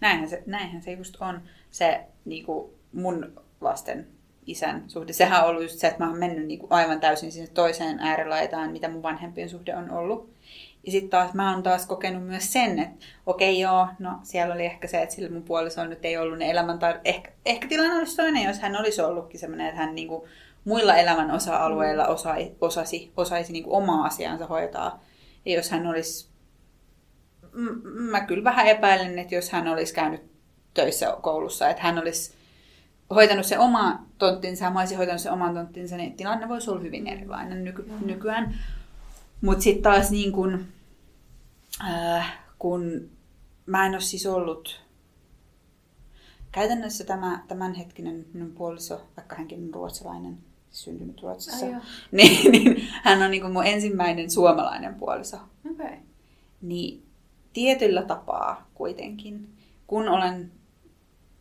[0.00, 1.40] Näinhän, se, näinhän se just on.
[1.70, 4.06] Se niinku, mun lasten
[4.46, 7.48] isän suhde, sehän on ollut just se, että mä oon mennyt niinku aivan täysin sinne
[7.48, 10.30] toiseen äärilaitaan, mitä mun vanhempien suhde on ollut.
[10.86, 14.54] Ja sitten taas mä oon taas kokenut myös sen, että okei okay, joo, no siellä
[14.54, 16.98] oli ehkä se, että sillä mun puolisolla nyt ei ollut ne elämäntar...
[17.04, 20.28] Ehkä, ehkä tilanne olisi toinen, jos hän olisi ollutkin semmoinen, että hän niinku
[20.64, 22.10] muilla elämän osa-alueilla mm.
[22.10, 25.02] osa, osasi, osaisi niin kuin omaa asiansa hoitaa.
[25.44, 26.28] Ja jos hän olisi,
[27.82, 30.22] mä kyllä vähän epäilen, että jos hän olisi käynyt
[30.74, 32.34] töissä koulussa, että hän olisi
[33.10, 36.80] hoitanut se oma tonttinsa ja mä olisin hoitanut se oman tonttinsa, niin tilanne voisi olla
[36.80, 38.06] hyvin erilainen nyky- mm.
[38.06, 38.54] nykyään.
[39.40, 40.66] Mutta sitten taas niin kun,
[41.90, 43.10] äh, kun
[43.66, 44.82] mä en ole siis ollut
[46.52, 50.38] käytännössä tämä tämänhetkinen puoliso, vaikka hänkin on ruotsalainen,
[50.70, 51.72] syntynyt Ruotsissa, Ai
[52.12, 55.36] niin, niin hän on niin kuin mun ensimmäinen suomalainen puoliso.
[55.70, 55.96] Okay.
[56.62, 57.02] Niin
[57.52, 59.48] tietyllä tapaa kuitenkin,
[59.86, 60.52] kun olen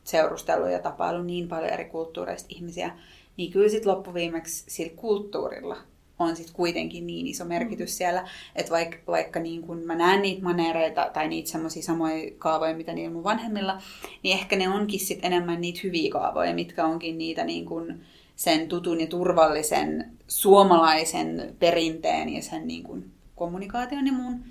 [0.04, 2.98] seurustellut ja tapaillut niin paljon eri kulttuureista ihmisiä,
[3.38, 5.78] niin kyllä sitten loppuviimeksi sillä kulttuurilla
[6.20, 7.94] on sitten kuitenkin niin iso merkitys mm.
[7.94, 12.76] siellä, että vaikka, vaikka niin kun mä näen niitä manereita tai niitä semmoisia samoja kaavoja,
[12.76, 13.82] mitä niillä mun vanhemmilla,
[14.24, 18.00] niin ehkä ne onkin sitten enemmän niitä hyviä kaavoja, mitkä onkin niitä niin kun,
[18.40, 24.44] sen tutun ja turvallisen suomalaisen perinteen ja sen niin kuin kommunikaation ja muun.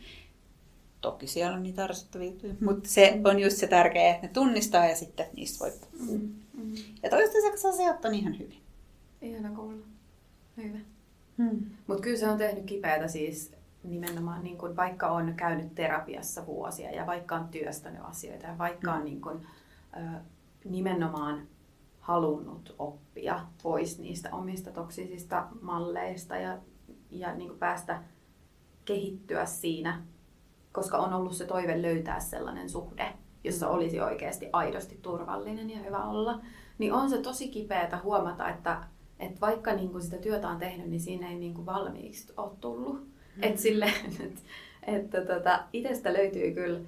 [1.01, 4.87] Toki siellä on niitä arvostettavia juttuja, mutta se on just se tärkeä, että ne tunnistaa
[4.87, 6.19] ja sitten niistä voi puhua.
[6.19, 6.75] Mm, mm.
[7.03, 8.63] Ja toistaiseksi asiat on ihan hyvin.
[9.23, 9.87] Ihana kuulla.
[10.57, 10.79] Hyvä.
[11.39, 11.61] Hmm.
[11.87, 13.53] Mutta kyllä se on tehnyt kipeätä siis
[13.85, 18.93] nimenomaan, niin kun vaikka on käynyt terapiassa vuosia ja vaikka on työstänyt asioita ja vaikka
[18.93, 19.05] on mm.
[19.05, 19.47] niin kun,
[20.65, 21.47] nimenomaan
[22.09, 26.59] halunnut oppia pois niistä omista toksisista malleista ja,
[27.11, 28.03] ja niin kuin päästä
[28.85, 30.03] kehittyä siinä,
[30.73, 33.13] koska on ollut se toive löytää sellainen suhde,
[33.45, 36.41] jossa olisi oikeasti aidosti turvallinen ja hyvä olla,
[36.79, 38.83] niin on se tosi kipeätä huomata, että,
[39.19, 42.51] että vaikka niin kuin sitä työtä on tehnyt, niin siinä ei niin kuin valmiiksi ole
[42.61, 43.01] tullut.
[43.01, 43.43] Mm.
[43.43, 43.95] Että silleen,
[44.27, 44.41] että,
[44.87, 46.81] että tota, itsestä löytyy kyllä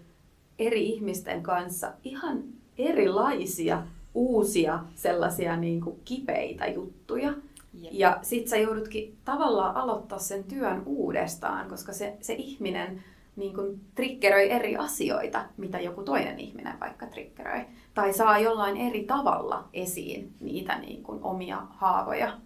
[0.58, 2.42] eri ihmisten kanssa ihan
[2.78, 3.82] erilaisia
[4.14, 7.32] uusia sellaisia niin kuin kipeitä juttuja.
[7.74, 7.92] Jep.
[7.92, 13.04] Ja sit sä joudutkin tavallaan aloittaa sen työn uudestaan, koska se, se ihminen
[13.36, 17.64] niin kuin triggeröi eri asioita, mitä joku toinen ihminen vaikka triggeröi.
[17.94, 22.38] Tai saa jollain eri tavalla esiin niitä niin kuin omia haavoja.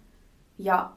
[0.57, 0.91] Ja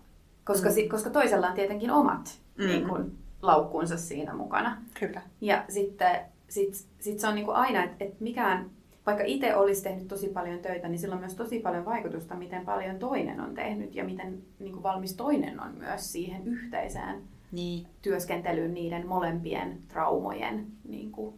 [0.44, 0.88] koska, mm.
[0.88, 2.66] koska toisella on tietenkin omat mm.
[2.66, 4.82] niin kuin, laukkuunsa siinä mukana.
[5.00, 5.22] Kyllä.
[5.40, 8.70] Ja sitten sit, sit se on niin kuin aina, että et mikään
[9.08, 12.64] vaikka itse olisi tehnyt tosi paljon töitä, niin sillä on myös tosi paljon vaikutusta, miten
[12.64, 17.86] paljon toinen on tehnyt ja miten niin kuin valmis toinen on myös siihen yhteiseen niin.
[18.02, 21.34] työskentelyyn niiden molempien traumojen niin kuin,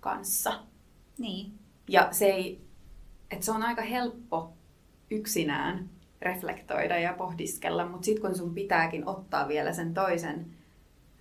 [0.00, 0.52] kanssa.
[1.18, 1.52] Niin.
[1.88, 2.60] Ja se, ei,
[3.30, 4.52] että se on aika helppo
[5.10, 5.88] yksinään
[6.20, 10.46] reflektoida ja pohdiskella, mutta sitten kun sun pitääkin ottaa vielä sen toisen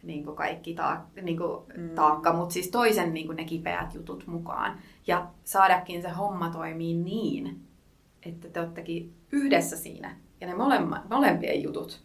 [0.04, 1.90] niin kuin kaikki taak, niin kuin mm.
[1.90, 4.80] taakka, mutta siis toisen niin kuin ne kipeät jutut mukaan.
[5.08, 7.68] Ja saadakin se homma toimii niin,
[8.26, 10.16] että te ottekin yhdessä siinä.
[10.42, 12.02] Ja ne molemmat, molempien jutut,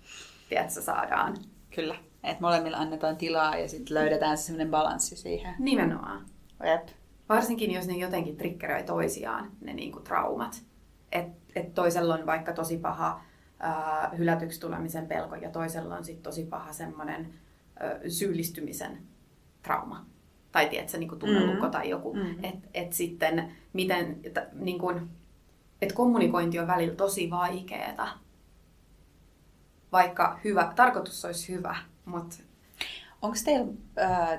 [0.49, 1.37] tiedätkö, saadaan
[1.75, 1.95] Kyllä.
[2.25, 5.55] Että molemmilla annetaan tilaa ja sitten löydetään se semmoinen balanssi siihen.
[5.59, 6.27] Nimenomaan.
[6.65, 6.89] Jep.
[7.29, 10.63] Varsinkin, jos ne jotenkin triggeröi toisiaan, ne niinku traumat.
[11.13, 13.21] Että et toisella on vaikka tosi paha
[13.59, 17.35] ää, hylätyksi tulemisen pelko ja toisella on sitten tosi paha semmoinen
[18.09, 18.99] syyllistymisen
[19.63, 20.07] trauma.
[20.53, 21.71] Tai tiedätkö, niin kuin tunnelukko mm-hmm.
[21.71, 22.15] tai joku.
[22.15, 22.45] Mm-hmm.
[22.45, 25.09] Että et sitten miten, että, niin kuin,
[25.83, 28.09] et kommunikointi on välillä tosi vaikeeta.
[29.93, 32.37] Vaikka hyvä, tarkoitus olisi hyvä, mutta...
[33.23, 34.39] Onko teillä, äh,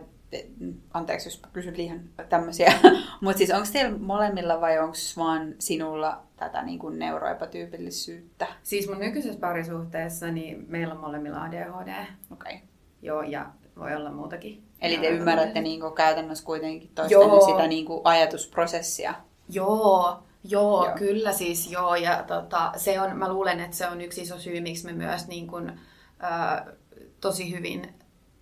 [0.93, 1.99] anteeksi jos kysyn liian
[2.30, 2.73] tämmöisiä,
[3.21, 8.47] mutta siis onko teillä molemmilla vai onko vaan sinulla tätä niin kuin neuroepätyypillisyyttä?
[8.63, 12.06] Siis mun nykyisessä parisuhteessa niin meillä on molemmilla ADHD.
[12.32, 12.56] Okei.
[12.56, 12.58] Okay.
[13.01, 13.45] Joo, ja
[13.77, 14.63] voi olla muutakin.
[14.81, 19.13] Eli te ymmärrätte niin kuin käytännössä kuitenkin toisten sitä niin kuin ajatusprosessia?
[19.49, 21.95] Joo, Joo, joo, kyllä siis joo.
[21.95, 25.27] Ja tota, se on, mä luulen, että se on yksi iso syy, miksi me myös
[25.27, 26.73] niin kun, ö,
[27.21, 27.93] tosi hyvin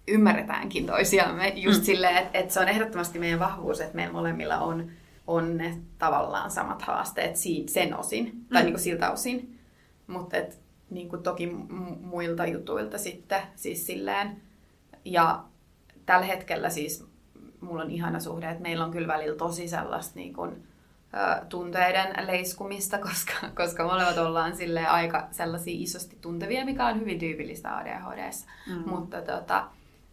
[0.08, 1.54] ymmärretäänkin toisiamme.
[1.56, 1.86] Just mm.
[1.86, 4.92] silleen, että, että se on ehdottomasti meidän vahvuus, että meillä molemmilla on,
[5.28, 7.36] on ne tavallaan samat haasteet
[7.68, 8.66] sen osin, tai mm.
[8.66, 9.60] niin kuin siltä osin.
[10.08, 10.38] Mutta
[10.90, 11.48] niin kuin toki
[12.02, 14.42] muilta jutuilta sitten siis silleen.
[15.12, 15.44] Ja
[16.06, 17.08] tällä hetkellä siis
[17.62, 20.68] mulla on ihana suhde, että meillä on kyllä välillä tosi sellaista niin kuin,
[21.50, 27.78] tunteiden leiskumista, koska, koska molemmat ollaan sille aika sellaisia isosti tuntevia, mikä on hyvin tyypillistä
[27.78, 28.30] ADHD.
[28.68, 28.90] Mm.
[28.90, 29.68] Mutta tota,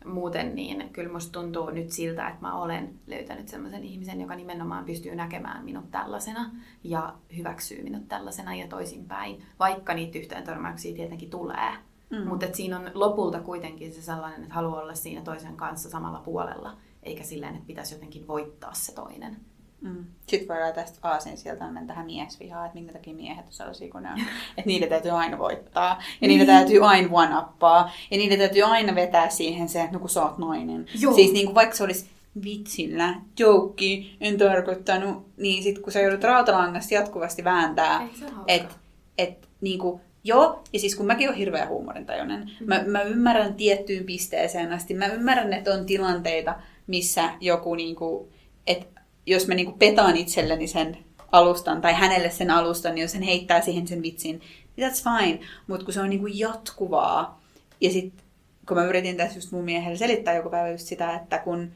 [0.05, 4.85] muuten niin kyllä musta tuntuu nyt siltä, että mä olen löytänyt sellaisen ihmisen, joka nimenomaan
[4.85, 6.51] pystyy näkemään minut tällaisena
[6.85, 11.73] ja hyväksyy minut tällaisena ja toisinpäin, vaikka niitä yhteen törmäyksiä tietenkin tulee.
[12.19, 12.29] Mm.
[12.29, 16.77] Mutta siinä on lopulta kuitenkin se sellainen, että haluaa olla siinä toisen kanssa samalla puolella,
[17.03, 19.37] eikä silleen, että pitäisi jotenkin voittaa se toinen.
[19.81, 20.05] Mm.
[20.27, 24.03] Sitten voidaan tästä aasin sieltä mennä tähän miesvihaan, että minkä takia miehet on sellaisia kuin
[24.03, 24.19] ne on.
[24.59, 26.03] Että niitä täytyy aina voittaa.
[26.21, 27.91] Ja niitä täytyy aina one-uppaa.
[28.11, 30.87] Ja niitä täytyy aina vetää siihen se, että no kun sä oot nainen.
[31.01, 31.15] Joo.
[31.15, 32.11] Siis niin kuin vaikka se olisi
[32.45, 38.09] vitsillä, joukki, en tarkoittanut, niin sitten kun sä joudut rautalangasta jatkuvasti vääntää,
[38.47, 38.75] että
[39.19, 42.67] et, niin kuin, Joo, ja siis kun mäkin olen hirveän huumorintajuinen, mm-hmm.
[42.67, 44.95] mä, mä ymmärrän tiettyyn pisteeseen asti.
[44.95, 46.57] Mä ymmärrän, että on tilanteita,
[46.87, 48.29] missä joku, niin kuin,
[48.67, 50.99] että jos mä niinku petaan itselleni sen
[51.33, 54.41] alustan tai hänelle sen alustan, niin jos hän heittää siihen sen vitsin,
[54.77, 55.41] niin that's fine.
[55.67, 57.41] Mutta kun se on niinku jatkuvaa,
[57.81, 58.25] ja sitten
[58.69, 61.73] kun mä yritin tässä just mun miehelle selittää joku päivä just sitä, että kun,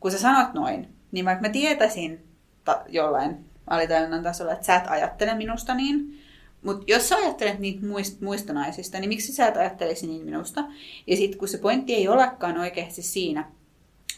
[0.00, 2.24] kun sä sanot noin, niin vaikka mä tietäisin
[2.64, 6.23] ta- jollain alitajunnan tasolla, että sä et ajattele minusta niin,
[6.64, 10.64] mutta jos sä ajattelet niitä muista, muista naisista, niin miksi sä et ajattelisi niin minusta?
[11.06, 13.50] Ja sitten kun se pointti ei olekaan oikeasti siinä,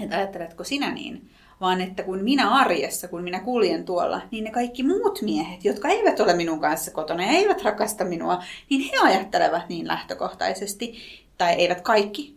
[0.00, 1.30] että ajatteletko sinä niin,
[1.60, 5.88] vaan että kun minä arjessa, kun minä kuljen tuolla, niin ne kaikki muut miehet, jotka
[5.88, 10.94] eivät ole minun kanssa kotona ja eivät rakasta minua, niin he ajattelevat niin lähtökohtaisesti,
[11.38, 12.36] tai eivät kaikki,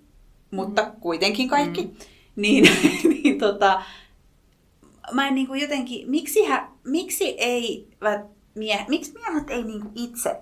[0.52, 0.92] mutta mm.
[1.00, 1.92] kuitenkin kaikki, mm.
[2.36, 2.70] niin,
[3.24, 3.82] niin tota,
[5.12, 7.88] mä en niin kuin jotenkin, miksi, hä, miksi ei
[8.60, 10.40] mie, miksi miehet ei niin kuin itse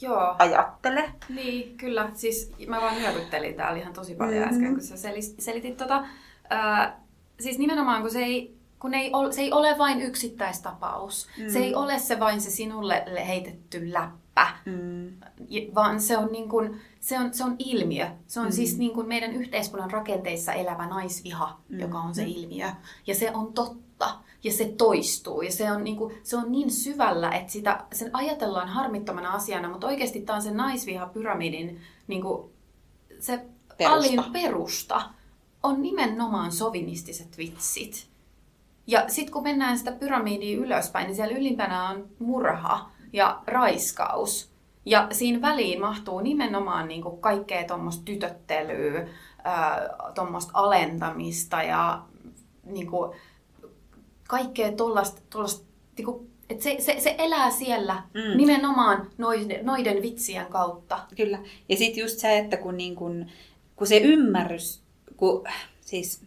[0.00, 0.34] Joo.
[0.38, 1.12] ajattele?
[1.28, 2.10] Niin, kyllä.
[2.14, 4.54] Siis mä vaan hyödyttelin täällä ihan tosi paljon mm-hmm.
[4.54, 4.96] äsken, kun sä
[5.38, 6.04] selitit tota.
[6.50, 7.00] Ää,
[7.40, 11.28] siis nimenomaan kun se ei, kun ei ole, se ei ole vain yksittäistapaus.
[11.38, 11.48] Mm.
[11.48, 15.12] Se ei ole se vain se sinulle heitetty läppä, mm.
[15.74, 18.06] vaan se on, niin kuin, se, on, se on ilmiö.
[18.26, 18.52] Se on mm.
[18.52, 21.80] siis niin kuin meidän yhteiskunnan rakenteissa elävä naisviha, mm.
[21.80, 22.66] joka on se ilmiö.
[23.06, 24.18] Ja se on totta.
[24.44, 25.42] Ja se toistuu.
[25.42, 29.68] Ja se on niin, kuin, se on niin syvällä, että sitä, sen ajatellaan harmittomana asiana,
[29.68, 32.50] mutta oikeasti tämä on se naisviha-pyramidin niin kuin,
[33.20, 33.44] se
[33.78, 33.94] perusta.
[33.94, 35.02] alin perusta
[35.62, 38.06] on nimenomaan sovinistiset vitsit.
[38.86, 44.52] Ja sitten kun mennään sitä pyramidia ylöspäin, niin siellä ylimpänä on murha ja raiskaus.
[44.86, 49.08] Ja siinä väliin mahtuu nimenomaan niin kuin kaikkea tuommoista tytöttelyä,
[50.14, 52.02] tuommoista alentamista ja
[52.64, 53.12] niin kuin,
[54.32, 55.20] kaikkea tuollaista,
[55.98, 58.36] niin että se, se, se elää siellä mm.
[58.36, 61.00] nimenomaan noiden, noiden vitsien kautta.
[61.16, 61.38] Kyllä.
[61.68, 63.26] Ja sitten just se, että kun, niin kun,
[63.76, 64.82] kun se ymmärrys
[65.16, 65.44] kun,
[65.80, 66.22] siis...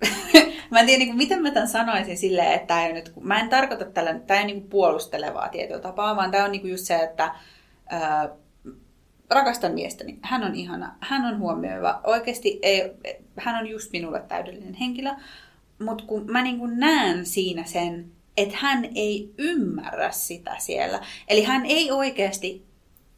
[0.70, 3.40] mä en tiedä, niin kuin, miten mä tämän sanoisin silleen, että tämä ei nyt, mä
[3.40, 6.70] en tarkoita tällä, tämä ei niin kuin puolustelevaa tietyllä tapaa, vaan tämä on niin kuin
[6.70, 7.34] just se, että
[7.86, 8.28] ää,
[9.30, 10.18] rakastan miestäni.
[10.22, 12.00] Hän on ihana, hän on huomioiva.
[12.04, 12.92] Oikeasti ei,
[13.36, 15.10] hän on just minulle täydellinen henkilö.
[15.80, 21.00] Mutta kun mä niin kuin näen siinä sen, että hän ei ymmärrä sitä siellä.
[21.28, 22.66] Eli hän ei oikeasti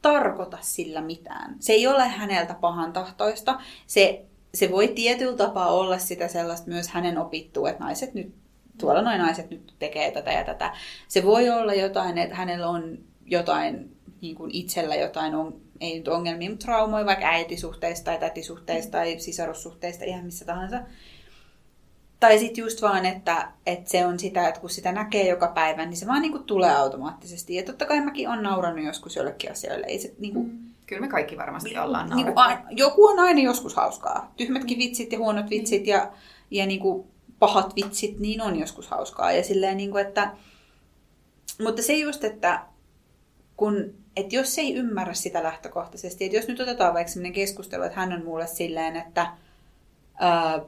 [0.03, 1.57] tarkoita sillä mitään.
[1.61, 3.61] Se ei ole häneltä pahan tahtoista.
[3.87, 8.35] Se, se voi tietyllä tapaa olla sitä sellaista myös hänen opittua, että naiset nyt,
[8.79, 10.73] tuolla noin naiset nyt tekee tätä ja tätä.
[11.09, 16.09] Se voi olla jotain, että hänellä on jotain niin kuin itsellä jotain on, ei nyt
[16.09, 20.81] ongelmia, mutta traumoja vaikka äitisuhteista tai tätisuhteista tai sisarussuhteista, ihan missä tahansa.
[22.23, 25.87] Tai sitten just vaan, että, että se on sitä, että kun sitä näkee joka päivä,
[25.87, 27.55] niin se vaan niin kuin tulee automaattisesti.
[27.55, 29.87] Ja totta kai mäkin on naurannut joskus jollekin asioille.
[29.87, 30.59] Ei se, niin kuin, mm.
[30.87, 34.33] Kyllä me kaikki varmasti ollaan niin kuin, a, Joku on aina joskus hauskaa.
[34.37, 36.13] Tyhmätkin vitsit ja huonot vitsit ja,
[36.51, 37.07] ja niin kuin
[37.39, 39.33] pahat vitsit, niin on joskus hauskaa.
[39.33, 40.33] Ja silleen, niin kuin, että,
[41.63, 42.63] mutta se just, että
[43.57, 48.01] kun, että jos ei ymmärrä sitä lähtökohtaisesti, että jos nyt otetaan vaikka sellainen keskustelu, että
[48.01, 49.27] hän on mulle silleen, että
[50.15, 50.61] ää,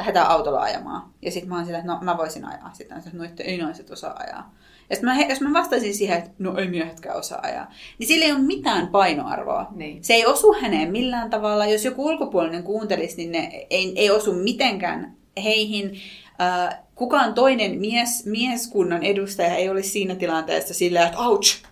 [0.00, 1.10] lähdetään autolla ajamaan.
[1.22, 2.70] Ja sitten mä oon silleen, että no mä voisin ajaa.
[2.72, 4.54] Sitten on se, että no ei naiset osaa ajaa.
[4.90, 8.24] Ja sitten mä, jos mä vastaisin siihen, että no ei miehetkään osaa ajaa, niin sillä
[8.24, 9.66] ei ole mitään painoarvoa.
[9.70, 10.04] Niin.
[10.04, 11.66] Se ei osu häneen millään tavalla.
[11.66, 16.00] Jos joku ulkopuolinen kuuntelisi, niin ne ei, ei osu mitenkään heihin.
[16.40, 21.62] Äh, kukaan toinen mies, mieskunnan edustaja ei olisi siinä tilanteessa silleen, että ouch,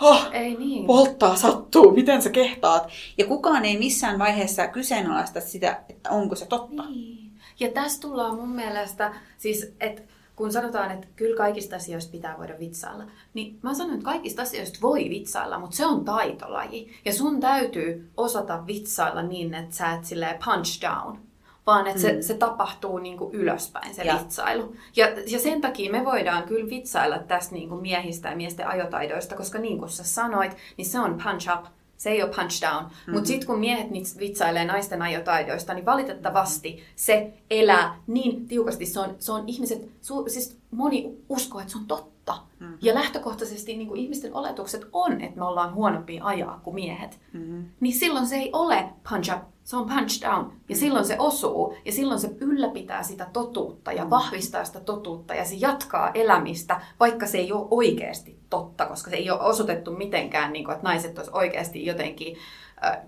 [0.00, 0.86] oh, ei niin.
[0.86, 2.88] polttaa sattuu, miten sä kehtaat.
[3.18, 6.90] Ja kukaan ei missään vaiheessa kyseenalaista sitä, että onko se totta.
[6.90, 7.27] Niin.
[7.60, 10.02] Ja tässä tullaan mun mielestä, siis että
[10.36, 14.78] kun sanotaan, että kyllä kaikista asioista pitää voida vitsailla, niin mä sanon, että kaikista asioista
[14.82, 16.92] voi vitsailla, mutta se on taitolaji.
[17.04, 21.18] Ja sun täytyy osata vitsailla niin, että sä et silleen punch down,
[21.66, 22.02] vaan että mm.
[22.02, 24.18] se, se tapahtuu niin kuin ylöspäin, se ja.
[24.18, 24.76] vitsailu.
[24.96, 29.36] Ja, ja sen takia me voidaan kyllä vitsailla tästä niin kuin miehistä ja miesten ajotaidoista,
[29.36, 31.64] koska niin kuin sä sanoit, niin se on punch up
[31.98, 32.84] se ei ole punch down.
[32.84, 33.14] Mm-hmm.
[33.14, 38.86] Mutta sitten kun miehet vitsailee naisten ajotaidoista, niin valitettavasti se elää niin tiukasti.
[38.86, 42.38] Se on, se on ihmiset, su, siis moni uskoo, että se on totta.
[42.60, 42.78] Mm-hmm.
[42.82, 47.20] Ja lähtökohtaisesti niin kuin ihmisten oletukset on, että me ollaan huonompia ajaa kuin miehet.
[47.32, 47.64] Mm-hmm.
[47.80, 50.36] Niin silloin se ei ole punch up, se on punch down.
[50.36, 50.74] Ja mm-hmm.
[50.74, 51.74] silloin se osuu.
[51.84, 54.10] Ja silloin se ylläpitää sitä totuutta ja mm-hmm.
[54.10, 55.34] vahvistaa sitä totuutta.
[55.34, 59.90] Ja se jatkaa elämistä, vaikka se ei ole oikeasti totta, koska se ei ole osoitettu
[59.90, 62.36] mitenkään, niin kuin, että naiset olisi oikeasti jotenkin
[62.84, 62.98] äh,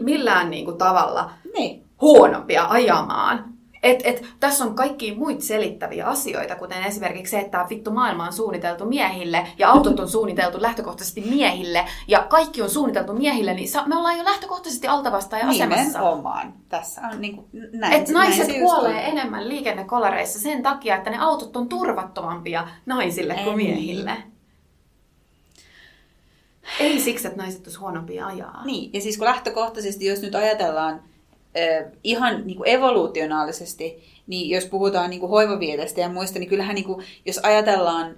[0.00, 1.84] millään niin kuin, tavalla niin.
[2.00, 3.52] huonompia ajamaan.
[3.82, 8.26] Et, et, tässä on kaikki muita selittäviä asioita, kuten esimerkiksi se, että tämä vittu maailma
[8.26, 13.68] on suunniteltu miehille ja autot on suunniteltu lähtökohtaisesti miehille ja kaikki on suunniteltu miehille, niin
[13.86, 15.98] me ollaan jo lähtökohtaisesti altavastaajan asemassa.
[15.98, 16.54] Nimenomaan.
[16.68, 17.92] Tässä on niin kuin näin.
[17.92, 19.18] Et naiset näin kuolee on.
[19.18, 24.16] enemmän liikennekolareissa sen takia, että ne autot on turvattomampia naisille kuin miehille.
[26.80, 28.64] Ei siksi, että naiset olisi huonompia ajaa.
[28.64, 31.02] Niin, ja siis kun lähtökohtaisesti, jos nyt ajatellaan
[32.04, 36.84] ihan niin kuin evolutionaalisesti, niin jos puhutaan niin kuin hoivaviedestä ja muista, niin kyllähän niin
[36.84, 38.16] kuin, jos ajatellaan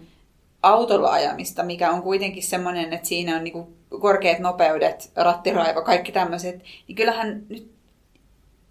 [0.62, 3.66] autolla ajamista, mikä on kuitenkin semmoinen, että siinä on niin kuin
[4.00, 7.74] korkeat nopeudet, rattiraiva, kaikki tämmöiset, niin kyllähän nyt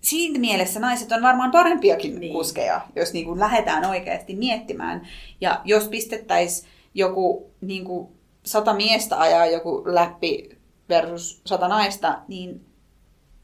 [0.02, 2.34] siinä mielessä naiset on varmaan parempiakin niin.
[2.34, 5.08] kuskeja, jos niin kuin lähdetään oikeasti miettimään.
[5.42, 8.08] Ja jos pistettäisiin joku niin kuin
[8.46, 10.50] sata miestä ajaa joku läppi
[10.90, 12.66] versus sata naista, niin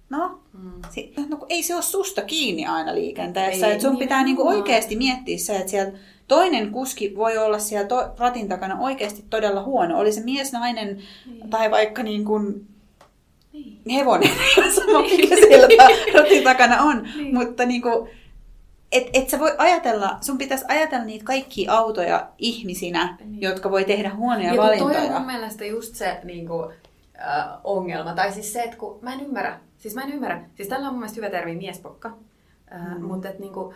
[0.10, 0.72] no, mm.
[0.90, 3.68] si- no ei se ole susta kiinni aina liikenteessä.
[3.68, 5.92] Ei, että sun niin pitää niinku oikeasti miettiä se, että siellä
[6.28, 10.00] toinen kuski voi olla siellä to- ratin takana oikeasti todella huono.
[10.00, 11.50] Oli se mies, nainen niin.
[11.50, 12.68] tai vaikka niin kuin
[13.54, 13.80] niin.
[13.94, 14.30] hevonen,
[14.76, 15.68] sama mikä siellä
[16.14, 17.08] ratin takana on.
[17.18, 17.36] Niin.
[17.36, 18.10] Mutta niin kuin,
[18.92, 23.42] et, et sä voi ajatella, sun pitäisi ajatella niitä kaikkia autoja ihmisinä, niin.
[23.42, 25.00] jotka voi tehdä huonoja ja valintoja.
[25.00, 26.74] Ja toi on mun mielestä just se niin kuin,
[27.22, 28.14] äh, ongelma.
[28.14, 30.94] Tai siis se, että kun mä en ymmärrä, siis mä en ymmärrä, siis tällä on
[30.94, 32.18] mun mielestä hyvä termi miespokka,
[32.74, 33.06] äh, mm.
[33.06, 33.76] mutta että niin kuin,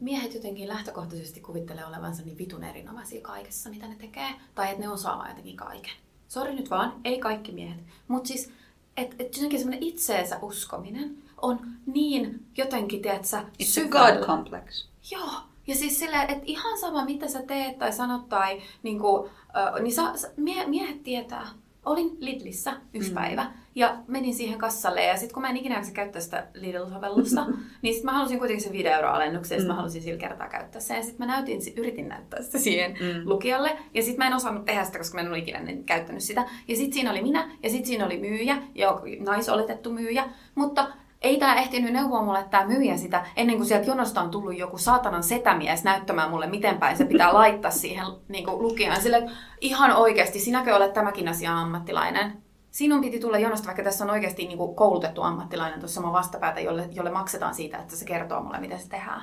[0.00, 4.88] miehet jotenkin lähtökohtaisesti kuvittelee olevansa niin vitun erinomaisia kaikessa, mitä ne tekee, tai että ne
[4.88, 5.92] osaa jotenkin kaiken.
[6.28, 7.80] Sori nyt vaan, ei kaikki miehet.
[8.08, 8.52] Mutta siis,
[8.96, 14.88] että et jotenkin semmoinen itseensä uskominen, on niin jotenkin, tiedätkö, It's a God complex.
[15.10, 15.30] Joo.
[15.66, 19.82] Ja siis sillä, että ihan sama mitä sä teet tai sanot tai niin kuin, äh,
[19.82, 21.46] niin sa, mie, miehet tietää.
[21.86, 23.14] Olin Lidlissä yksi mm.
[23.14, 27.46] päivä ja menin siihen kassalle ja sitten kun mä en ikinä käyttää sitä Lidl-sovellusta,
[27.82, 29.68] niin sitten mä halusin kuitenkin sen 5 euroa alennuksen ja mm.
[29.68, 30.96] mä halusin sillä kertaa käyttää sen.
[30.96, 33.28] Ja sitten mä näytin, yritin näyttää sitä siihen mm.
[33.30, 36.44] lukijalle ja sitten mä en osannut tehdä sitä, koska mä en ollut ikinä käyttänyt sitä.
[36.68, 40.88] Ja sitten siinä oli minä ja sitten siinä oli myyjä, ja naisoletettu myyjä, mutta
[41.26, 44.78] ei tämä ehtinyt neuvoa mulle tämä myyjä sitä, ennen kuin sieltä jonosta on tullut joku
[44.78, 49.02] saatanan setämies näyttämään mulle, miten päin se pitää laittaa siihen niin lukijaan.
[49.02, 52.42] Sille, ihan oikeasti, sinäkö olet tämäkin asia ammattilainen?
[52.70, 56.60] Sinun piti tulla jonosta, vaikka tässä on oikeasti niin kuin koulutettu ammattilainen tuossa mun vastapäätä,
[56.60, 59.22] jolle, jolle maksetaan siitä, että se kertoo mulle, miten se tehdään.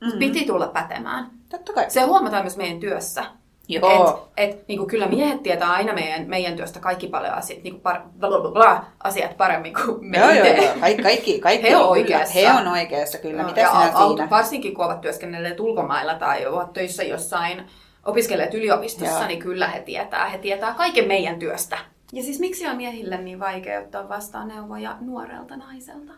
[0.00, 0.18] Mm-hmm.
[0.18, 1.30] Piti tulla pätemään.
[1.48, 1.90] Totta kai.
[1.90, 3.24] Se huomataan myös meidän työssä.
[3.68, 4.30] Joo.
[4.36, 7.74] Et, et, niin kuin kyllä miehet tietää aina meidän, meidän työstä kaikki paljon asiat, niin
[7.74, 10.74] kuin par, bla, bla, asiat paremmin kuin me joo, joo, joo.
[10.80, 12.34] Kaikki, kaikki, kaikki he on oikeassa.
[12.34, 13.42] He on oikeassa kyllä.
[13.42, 14.30] No, Mitä ja sinä auto, siinä?
[14.30, 17.66] Varsinkin kun ovat työskennelleet ulkomailla tai ovat töissä jossain,
[18.04, 19.26] opiskeleet yliopistossa, joo.
[19.26, 20.28] niin kyllä he tietää.
[20.28, 21.78] He tietää kaiken meidän työstä.
[22.12, 26.12] Ja siis miksi on miehille niin vaikea ottaa vastaan neuvoja nuorelta naiselta?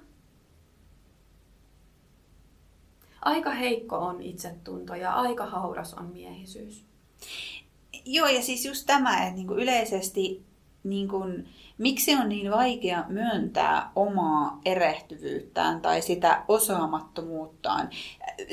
[3.23, 6.86] Aika heikko on itsetunto ja aika hauras on miehisyys.
[8.05, 10.47] Joo, ja siis just tämä, että niinku yleisesti
[10.85, 11.25] niinku,
[11.79, 17.91] miksi on niin vaikea myöntää omaa erehtyvyyttään tai sitä osaamattomuuttaan.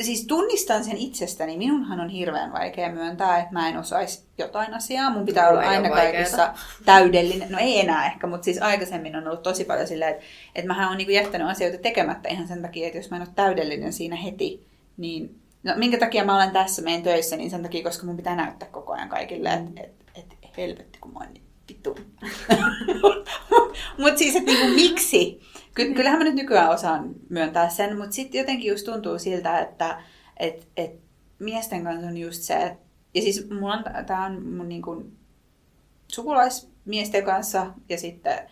[0.01, 1.57] Siis tunnistan sen itsestäni.
[1.57, 5.09] Minunhan on hirveän vaikea myöntää, että mä en osaisi jotain asiaa.
[5.09, 6.53] Mun pitää olla aina kaikissa
[6.85, 7.51] täydellinen.
[7.51, 10.23] No ei enää ehkä, mutta siis aikaisemmin on ollut tosi paljon silleen, että,
[10.55, 13.29] että mähän on niinku jättänyt asioita tekemättä ihan sen takia, että jos mä en ole
[13.35, 14.65] täydellinen siinä heti,
[14.97, 18.35] niin No, minkä takia mä olen tässä meidän töissä, niin sen takia, koska mun pitää
[18.35, 19.81] näyttää koko ajan kaikille, että
[20.15, 21.97] et, et, helvetti, kun mä oon niin vittu.
[23.99, 25.39] mutta siis, että niinku, miksi?
[25.75, 25.95] Ky- niin.
[25.95, 30.03] kyllähän mä nyt nykyään osaan myöntää sen, mutta sitten jotenkin just tuntuu siltä, että
[30.37, 30.91] et, et
[31.39, 32.83] miesten kanssa on just se, että,
[33.13, 35.05] ja siis mulla on, tää on mun niinku
[36.07, 38.49] sukulaismiesten kanssa ja sitten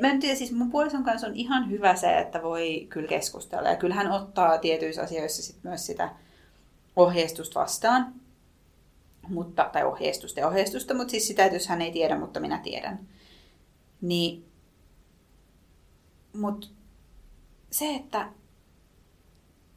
[0.00, 3.68] Mä en tiedä, siis mun puolison kanssa on ihan hyvä se, että voi kyllä keskustella.
[3.68, 6.10] Ja kyllä hän ottaa tietyissä asioissa sit myös sitä
[6.96, 8.14] ohjeistusta vastaan
[9.28, 12.58] mutta, tai ohjeistusta ja ohjeistusta, mutta siis sitä, että jos hän ei tiedä, mutta minä
[12.58, 13.08] tiedän.
[14.00, 14.44] Niin,
[16.32, 16.66] mutta
[17.70, 18.32] se, että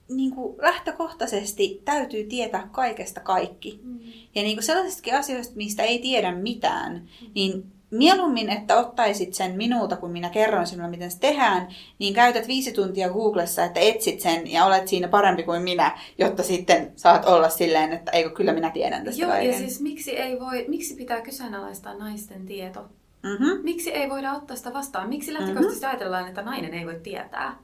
[0.09, 3.79] niin kuin lähtökohtaisesti täytyy tietää kaikesta kaikki.
[3.83, 3.99] Mm.
[4.35, 7.31] Ja niin kuin sellaisistakin asioista, mistä ei tiedä mitään, mm.
[7.35, 11.67] niin mieluummin, että ottaisit sen minulta, kun minä kerron sinulle, miten se tehdään,
[11.99, 16.43] niin käytät viisi tuntia Googlessa, että etsit sen ja olet siinä parempi kuin minä, jotta
[16.43, 19.51] sitten saat olla silleen, että eikö kyllä minä tiedän tästä Joo, kaiken.
[19.51, 22.79] ja siis miksi, ei voi, miksi pitää kyseenalaistaa naisten tieto?
[23.23, 23.59] Mm-hmm.
[23.63, 25.09] Miksi ei voida ottaa sitä vastaan?
[25.09, 25.95] Miksi lähtökohtaisesti mm-hmm.
[25.95, 27.57] ajatellaan, että nainen ei voi tietää?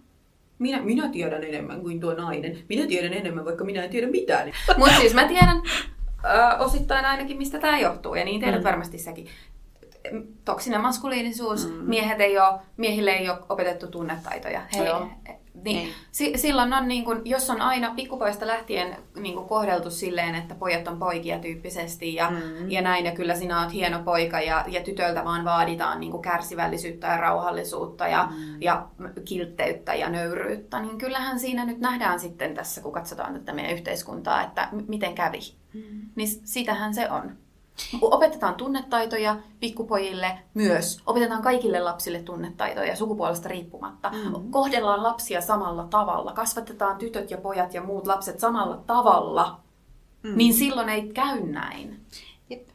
[0.59, 2.57] Minä, minä tiedän enemmän kuin tuo nainen.
[2.69, 4.51] Minä tiedän enemmän, vaikka minä en tiedä mitään.
[4.77, 5.61] Mutta siis mä tiedän,
[6.25, 8.63] Ö, osittain ainakin, mistä tämä johtuu, ja niin tiedät mm.
[8.63, 9.27] varmasti säkin
[10.45, 11.74] toksinen maskuliinisuus, mm.
[11.74, 14.62] miehet ei ole, miehille ei ole opetettu tunnetaitoja.
[14.78, 15.10] He, Joo.
[15.64, 15.93] Niin, niin.
[16.12, 20.56] Si- silloin on, niin kun, jos on aina pikkupoista lähtien niin kun kohdeltu silleen, että
[20.56, 22.72] pojat on poikia tyyppisesti ja, mm.
[22.72, 27.08] ja näin, ja kyllä sinä olet hieno poika ja, ja tytöltä vaan vaaditaan niin kärsivällisyyttä
[27.08, 28.62] ja rauhallisuutta ja, mm.
[28.62, 28.88] ja
[29.26, 34.43] kiltteyttä ja nöyryyttä, niin kyllähän siinä nyt nähdään sitten tässä, kun katsotaan tätä meidän yhteiskuntaa,
[34.43, 35.39] että m- miten kävi.
[35.74, 36.10] Mm.
[36.16, 37.38] Niin sitähän se on.
[38.01, 41.01] Opetetaan tunnetaitoja pikkupojille myös.
[41.05, 44.09] Opetetaan kaikille lapsille tunnetaitoja sukupuolesta riippumatta.
[44.09, 44.51] Mm.
[44.51, 46.34] Kohdellaan lapsia samalla tavalla.
[46.34, 49.59] Kasvatetaan tytöt ja pojat ja muut lapset samalla tavalla.
[50.23, 50.38] Mm.
[50.38, 52.05] Niin silloin ei käy näin.
[52.49, 52.67] Jep.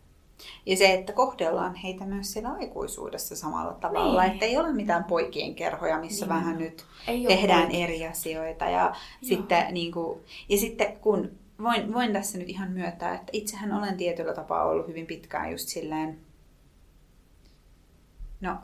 [0.66, 4.22] Ja se, että kohdellaan heitä myös siellä aikuisuudessa samalla tavalla.
[4.22, 4.32] Niin.
[4.32, 6.34] Että ei ole mitään poikien kerhoja, missä niin.
[6.34, 7.84] vähän nyt ei tehdään poikia.
[7.84, 8.64] eri asioita.
[8.64, 11.30] Ja sitten, niin kuin, ja sitten kun
[11.62, 15.68] voin, voin tässä nyt ihan myöntää, että itsehän olen tietyllä tapaa ollut hyvin pitkään just
[15.68, 16.18] silleen,
[18.40, 18.56] no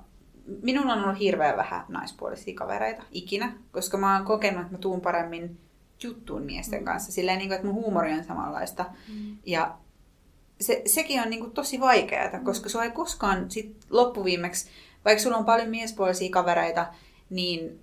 [0.63, 5.01] minulla on ollut hirveän vähän naispuolisia kavereita ikinä, koska mä oon kokenut, että mä tuun
[5.01, 5.61] paremmin
[6.03, 6.85] juttuun miesten mm.
[6.85, 7.13] kanssa.
[7.13, 8.85] Silleen, niin kuin, että mun huumori on samanlaista.
[9.09, 9.37] Mm.
[9.47, 9.79] Ja
[10.61, 12.45] se, sekin on niin kuin, tosi vaikeaa, mm.
[12.45, 14.71] koska sua ei koskaan sit loppuviimeksi,
[15.05, 16.87] vaikka sulla on paljon miespuolisia kavereita,
[17.31, 17.81] niin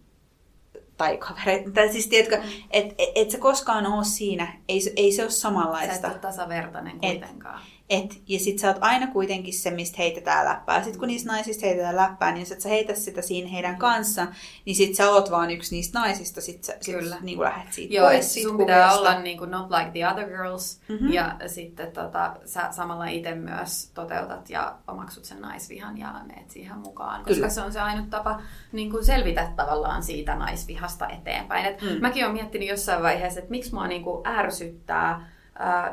[0.99, 2.43] tai kavereita, tai siis tiedätkö, mm.
[2.71, 6.01] että et, et se koskaan ole siinä, ei, ei se ole samanlaista.
[6.01, 7.61] Sä et ole tasavertainen kuitenkaan.
[7.61, 10.83] Et, et, ja sit sä oot aina kuitenkin se, mistä heitetään läppää.
[10.83, 14.27] Sitten kun niistä naisista heitetään läppää, niin jos et sä heitä sitä siinä heidän kanssa,
[14.65, 17.17] niin sit sä oot vaan yksi niistä naisista, sit sä sit Kyllä.
[17.21, 20.27] Niin lähdet siitä Joo, pois siitä sun pitää olla niin kuin not like the other
[20.27, 21.13] girls, mm-hmm.
[21.13, 26.77] ja sitten tota, sä samalla itse myös toteutat ja omaksut sen naisvihan ja meet siihen
[26.77, 27.49] mukaan, koska Kyllä.
[27.49, 31.65] se on se ainut tapa niin kuin selvitä tavallaan siitä naisvihasta eteenpäin.
[31.65, 32.01] Et mm.
[32.01, 35.38] Mäkin olen miettinyt jossain vaiheessa, että miksi mua niin kuin ärsyttää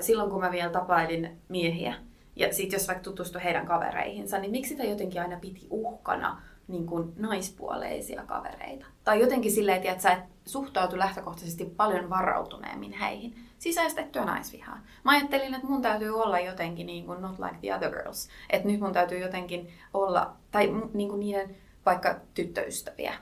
[0.00, 1.94] silloin kun mä vielä tapailin miehiä,
[2.36, 6.86] ja sitten jos vaikka tutustui heidän kavereihinsa, niin miksi sitä jotenkin aina piti uhkana niin
[6.86, 8.86] kuin naispuoleisia kavereita?
[9.04, 13.34] Tai jotenkin silleen, että sä et suhtautu lähtökohtaisesti paljon varautuneemmin heihin.
[13.58, 14.78] Sisäistettyä naisvihaa.
[15.04, 18.28] Mä ajattelin, että mun täytyy olla jotenkin niin kuin not like the other girls.
[18.50, 21.56] Että nyt mun täytyy jotenkin olla, tai niin kuin niiden
[21.86, 23.14] vaikka tyttöystäviä,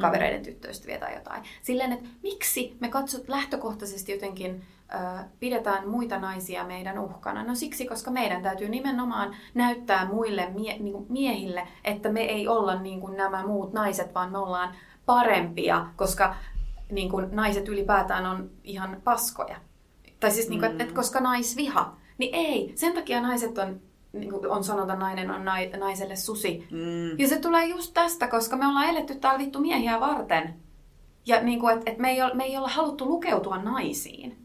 [0.00, 0.44] kavereiden mm.
[0.44, 1.42] tyttöystäviä tai jotain.
[1.62, 4.64] Silleen, että miksi me katsot lähtökohtaisesti jotenkin
[5.40, 7.44] pidetään muita naisia meidän uhkana?
[7.44, 12.48] No siksi, koska meidän täytyy nimenomaan näyttää muille mie- niin kuin miehille, että me ei
[12.48, 14.74] olla niin kuin nämä muut naiset, vaan me ollaan
[15.06, 16.34] parempia, koska
[16.90, 19.56] niin kuin naiset ylipäätään on ihan paskoja.
[20.20, 20.80] Tai siis, niin kuin, mm.
[20.80, 22.72] että koska naisviha, niin ei.
[22.76, 23.80] Sen takia naiset on
[24.12, 25.44] niin kuin on sanota, nainen on
[25.78, 26.66] naiselle susi.
[26.70, 27.18] Mm.
[27.18, 30.54] Ja se tulee just tästä, koska me ollaan eletty täällä vittu miehiä varten.
[31.26, 34.41] Ja niin kuin, että et me, ei ole, me ei olla haluttu lukeutua naisiin.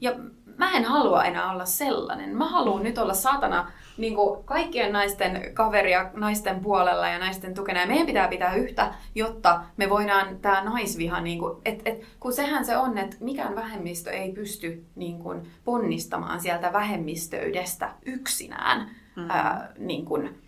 [0.00, 0.12] Ja
[0.58, 2.36] mä en halua enää olla sellainen.
[2.36, 7.80] Mä haluan nyt olla saatana niin kuin kaikkien naisten kaveria naisten puolella ja naisten tukena.
[7.80, 12.32] Ja meidän pitää pitää yhtä, jotta me voidaan tämä naisviha, niin kuin, et, et, kun
[12.32, 18.80] sehän se on, että mikään vähemmistö ei pysty niin kuin, ponnistamaan sieltä vähemmistöydestä yksinään.
[18.80, 19.30] Mm-hmm.
[19.30, 20.38] Ää, niin kuin,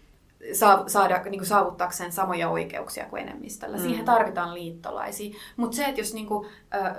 [0.87, 3.77] saada, niin kuin saavuttaakseen samoja oikeuksia kuin enemmistöllä.
[3.77, 3.83] Mm.
[3.83, 5.35] Siihen tarvitaan liittolaisia.
[5.57, 6.97] Mutta se, että jos, niin kuin, äh,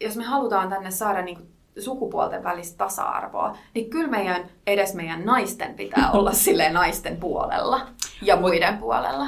[0.00, 5.24] jos me halutaan tänne saada niin kuin, sukupuolten välistä tasa-arvoa, niin kyllä meidän, edes meidän
[5.24, 7.86] naisten pitää olla sille naisten puolella
[8.22, 9.26] ja muiden puolella.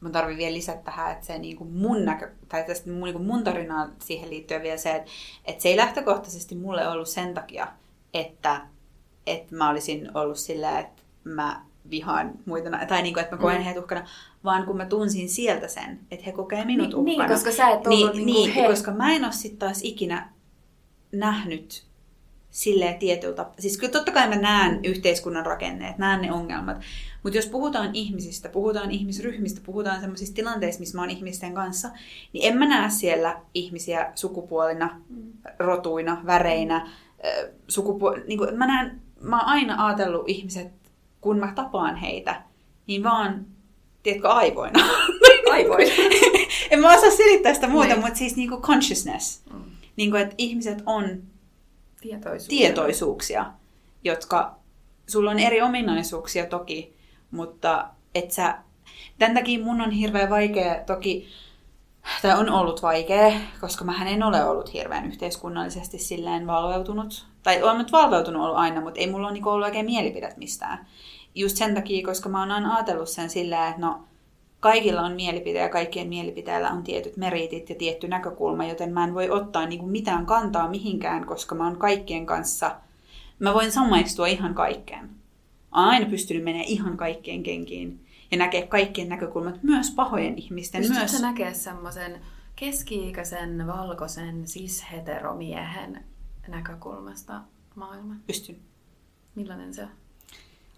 [0.00, 3.14] Mä tarvin vielä lisätä tähän, että se niin kuin mun näkö, tai tästä mun, niin
[3.14, 5.10] kuin mun tarinaan siihen liittyen vielä se, että,
[5.44, 7.66] että se ei lähtökohtaisesti mulle ollut sen takia,
[8.14, 8.60] että,
[9.26, 13.56] että mä olisin ollut silleen, että mä vihaan muita, tai niin kuin, että mä koen
[13.56, 13.62] mm.
[13.62, 14.06] heidät uhkana,
[14.44, 17.18] vaan kun mä tunsin sieltä sen, että he kokee minut niin, uhkana.
[17.18, 20.32] Niin, koska sä et ollut niin, niin, niin koska mä en ole sitten taas ikinä
[21.12, 21.84] nähnyt
[22.50, 26.76] silleen tietyltä, siis kyllä totta kai mä näen yhteiskunnan rakenneet, näen ne ongelmat,
[27.22, 31.90] mutta jos puhutaan ihmisistä, puhutaan ihmisryhmistä, puhutaan sellaisista tilanteista, missä mä oon ihmisten kanssa,
[32.32, 35.32] niin en mä näe siellä ihmisiä sukupuolina, mm.
[35.58, 36.90] rotuina, väreinä,
[37.68, 38.20] sukupuol...
[38.26, 40.72] niin kuin, mä näen, mä oon aina ajatellut ihmiset
[41.22, 42.42] kun mä tapaan heitä,
[42.86, 43.46] niin vaan,
[44.02, 44.84] tiedätkö, aivoina.
[45.52, 45.92] Aivoina.
[46.70, 48.00] en mä osaa selittää sitä muuta, niin.
[48.00, 49.42] mutta siis niinku consciousness.
[49.52, 49.62] Mm.
[49.96, 51.22] Niinku, että ihmiset on
[52.00, 52.58] tietoisuuksia.
[52.58, 53.46] tietoisuuksia,
[54.04, 54.54] jotka,
[55.06, 56.96] sulla on eri ominaisuuksia toki,
[57.30, 58.58] mutta et sä,
[59.18, 61.28] tämän takia mun on hirveän vaikea toki,
[62.22, 67.26] tai on ollut vaikea, koska mä en ole ollut hirveän yhteiskunnallisesti silleen valveutunut.
[67.42, 70.86] Tai olen nyt valveutunut ollut aina, mutta ei mulla ole niinku ollut oikein mielipidet mistään
[71.34, 74.04] just sen takia, koska mä oon aina ajatellut sen sillä, että no,
[74.60, 79.14] kaikilla on mielipide ja kaikkien mielipiteillä on tietyt meritit ja tietty näkökulma, joten mä en
[79.14, 82.76] voi ottaa niin kuin mitään kantaa mihinkään, koska mä oon kaikkien kanssa,
[83.38, 85.10] mä voin samaistua ihan kaikkeen.
[85.74, 90.80] Oon aina pystynyt menemään ihan kaikkien kenkiin ja näkee kaikkien näkökulmat, myös pahojen ihmisten.
[90.80, 91.22] Pystytkö myös...
[91.22, 92.20] näkee semmoisen
[92.56, 96.04] keski-ikäisen, valkoisen, cis-heteromiehen
[96.48, 97.40] näkökulmasta
[97.74, 98.20] maailman?
[98.26, 98.56] Pystyn.
[99.34, 100.01] Millainen se on?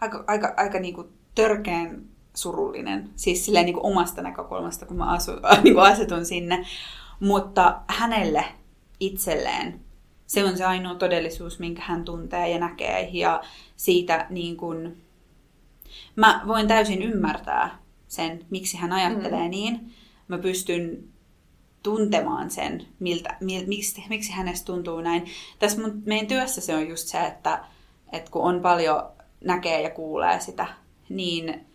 [0.00, 5.12] Aika, aika, aika niin kuin törkeän surullinen, siis silleen niin kuin omasta näkökulmasta, kun mä
[5.12, 5.32] asu,
[5.64, 6.66] niin kuin asetun sinne.
[7.20, 8.44] Mutta hänelle
[9.00, 9.80] itselleen
[10.26, 13.08] se on se ainoa todellisuus, minkä hän tuntee ja näkee.
[13.12, 13.42] Ja
[13.76, 15.04] siitä niin kuin,
[16.16, 17.78] mä voin täysin ymmärtää
[18.08, 19.50] sen, miksi hän ajattelee mm.
[19.50, 19.92] niin.
[20.28, 21.04] Mä pystyn
[21.82, 25.24] tuntemaan sen, miltä, mil, miksi, miksi hänestä tuntuu näin.
[25.58, 27.64] Tässä mun, meidän työssä se on just se, että,
[28.12, 29.02] että kun on paljon
[29.44, 30.66] näkee ja kuulee sitä,
[31.08, 31.66] niin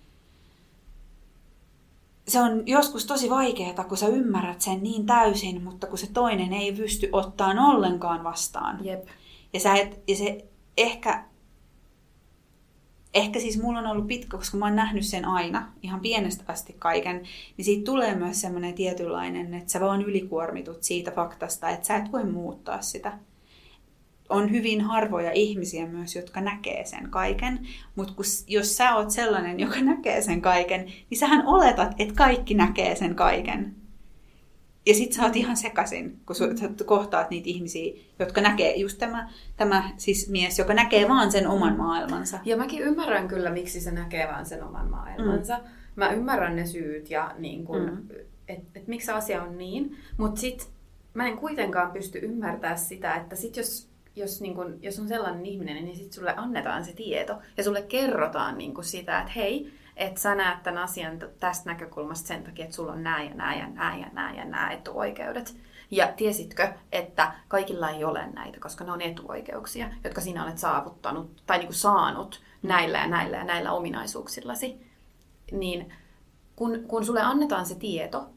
[2.28, 6.53] se on joskus tosi vaikeaa, kun sä ymmärrät sen niin täysin, mutta kun se toinen
[6.53, 8.86] ei pysty ottaa ollenkaan vastaan.
[8.86, 9.07] Jep.
[9.53, 10.45] Ja, sä et, ja se
[10.78, 11.24] ehkä,
[13.13, 16.76] ehkä siis mulla on ollut pitkä, koska mä oon nähnyt sen aina, ihan pienestä asti
[16.80, 17.24] kaiken,
[17.57, 22.11] niin siitä tulee myös semmoinen tietynlainen, että sä vaan ylikuormitut siitä faktasta, että sä et
[22.11, 23.17] voi muuttaa sitä
[24.30, 27.68] on hyvin harvoja ihmisiä myös, jotka näkee sen kaiken.
[27.96, 28.14] Mutta
[28.48, 33.16] jos sä oot sellainen, joka näkee sen kaiken, niin sähän oletat, että kaikki näkee sen
[33.16, 33.76] kaiken.
[34.86, 36.46] Ja sit sä oot ihan sekasin, kun sä
[36.86, 41.78] kohtaat niitä ihmisiä, jotka näkee just tämä, tämä siis mies, joka näkee vaan sen oman
[41.78, 42.40] maailmansa.
[42.46, 45.58] Ja mäkin ymmärrän kyllä, miksi se näkee vaan sen oman maailmansa.
[45.58, 45.64] Mm.
[45.96, 48.08] Mä ymmärrän ne syyt ja niin kun, mm.
[48.48, 49.98] että et miksi asia on niin.
[50.18, 50.70] Mutta sit
[51.14, 53.89] mä en kuitenkaan pysty ymmärtämään sitä, että sit jos
[54.20, 57.82] jos, niin kun, jos on sellainen ihminen, niin sitten sulle annetaan se tieto ja sulle
[57.82, 62.65] kerrotaan niin kun sitä, että hei, että sä näet tämän asian tästä näkökulmasta sen takia,
[62.65, 65.55] että sulla on nämä ja nämä ja nämä ja nämä ja nämä etuoikeudet.
[65.91, 71.43] Ja tiesitkö, että kaikilla ei ole näitä, koska ne on etuoikeuksia, jotka sinä olet saavuttanut
[71.45, 74.86] tai niin kuin saanut näillä ja näillä ja näillä ominaisuuksillasi.
[75.51, 75.93] Niin
[76.55, 78.30] kun, kun sulle annetaan se tieto,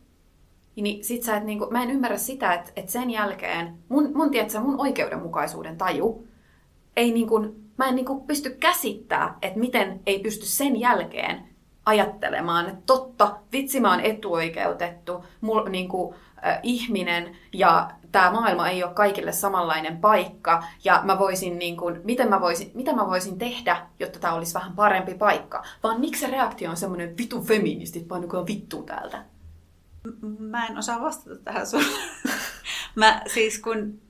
[0.76, 4.30] niin sit sä et niinku, mä en ymmärrä sitä, että, että sen jälkeen mun, mun,
[4.30, 6.26] tiedätkö, mun oikeudenmukaisuuden taju
[6.96, 11.48] ei niinku, mä en niinku pysty käsittää, että miten ei pysty sen jälkeen
[11.86, 16.14] ajattelemaan, että totta, vitsi mä oon etuoikeutettu, mul, niinku,
[16.46, 22.00] äh, ihminen ja tämä maailma ei ole kaikille samanlainen paikka ja mä voisin, niin kuin,
[22.04, 25.62] miten mä voisin, mitä mä voisin tehdä, jotta tämä olisi vähän parempi paikka.
[25.82, 29.24] Vaan miksi se reaktio on semmoinen vitu feministit, vaan niin vittu täältä.
[30.38, 31.98] Mä en osaa vastata tähän sulle.
[32.96, 34.00] Mä siis kun,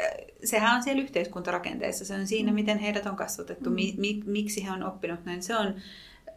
[0.00, 0.10] äh,
[0.44, 2.54] sehän on siellä yhteiskuntarakenteessa, se on siinä, mm.
[2.54, 3.74] miten heidät on kasvatettu, mm.
[3.74, 5.42] mi, mi, miksi he on oppinut näin.
[5.42, 5.74] Se on,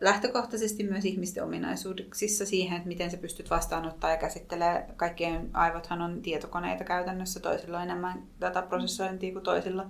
[0.01, 4.85] lähtökohtaisesti myös ihmisten ominaisuuksissa siihen, että miten sä pystyt vastaanottaa ja käsittelee.
[4.95, 9.85] Kaikkien aivothan on tietokoneita käytännössä, toisilla on enemmän dataprosessointia kuin toisilla.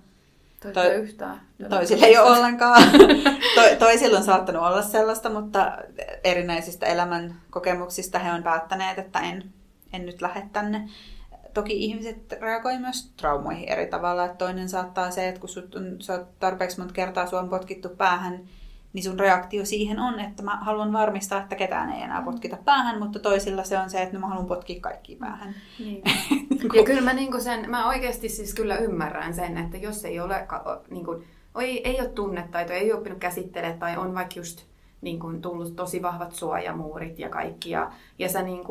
[0.59, 1.41] Toisilla to- yhtään.
[1.69, 2.83] Toisilla ei ole ollenkaan.
[3.55, 5.77] to- toisilla on saattanut olla sellaista, mutta
[6.23, 9.43] erinäisistä elämän kokemuksista he on päättäneet, että en,
[9.93, 10.89] en nyt lähde tänne.
[11.53, 14.25] Toki ihmiset reagoi myös traumoihin eri tavalla.
[14.25, 17.49] Että toinen saattaa se, että kun sut on, sä oot tarpeeksi monta kertaa sua on
[17.49, 18.39] potkittu päähän,
[18.93, 22.99] niin sun reaktio siihen on, että mä haluan varmistaa, että ketään ei enää potkita päähän,
[22.99, 25.55] mutta toisilla se on se, että mä haluan potkia kaikki päähän.
[25.79, 26.01] Niin.
[26.77, 30.47] ja kyllä mä, niin sen, mä oikeasti siis kyllä ymmärrän sen, että jos ei ole,
[30.89, 31.23] niin kuin,
[31.59, 34.65] ei, ei ole tunnetaitoa, ei ole oppinut käsittelemään tai on vaikka just
[35.01, 37.69] niin kuin, tullut tosi vahvat suojamuurit ja kaikki.
[37.69, 38.63] Ja, ja sä niin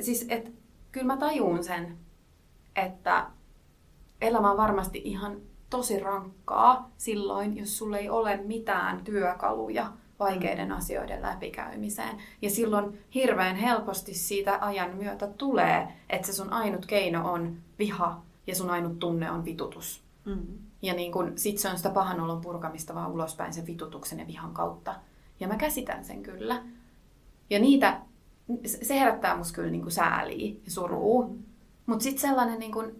[0.00, 0.52] siis et,
[0.92, 1.98] kyllä mä tajuun sen,
[2.76, 3.26] että
[4.20, 5.36] elämä on varmasti ihan
[5.70, 12.16] tosi rankkaa silloin, jos sulla ei ole mitään työkaluja vaikeiden asioiden läpikäymiseen.
[12.42, 18.22] Ja silloin hirveän helposti siitä ajan myötä tulee, että se sun ainut keino on viha
[18.46, 20.02] ja sun ainut tunne on vitutus.
[20.24, 20.46] Mm.
[20.82, 24.26] Ja niin kun, sit se on sitä pahan olon purkamista vaan ulospäin sen vitutuksen ja
[24.26, 24.94] vihan kautta.
[25.40, 26.62] Ja mä käsitän sen kyllä.
[27.50, 28.00] Ja niitä,
[28.64, 31.26] se herättää musta kyllä niin sääliä ja surua.
[31.28, 31.38] Mm.
[31.86, 32.96] Mutta sitten sellainen niin kun,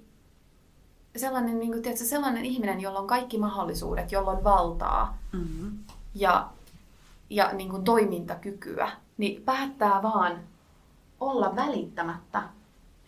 [1.17, 5.79] sellainen, niin kuin, tiedätkö, sellainen ihminen, jolla on kaikki mahdollisuudet, jolla on valtaa mm-hmm.
[6.15, 6.49] ja,
[7.31, 10.41] ja niin kuin toimintakykyä, niin päättää vaan
[11.21, 12.43] olla välittämättä.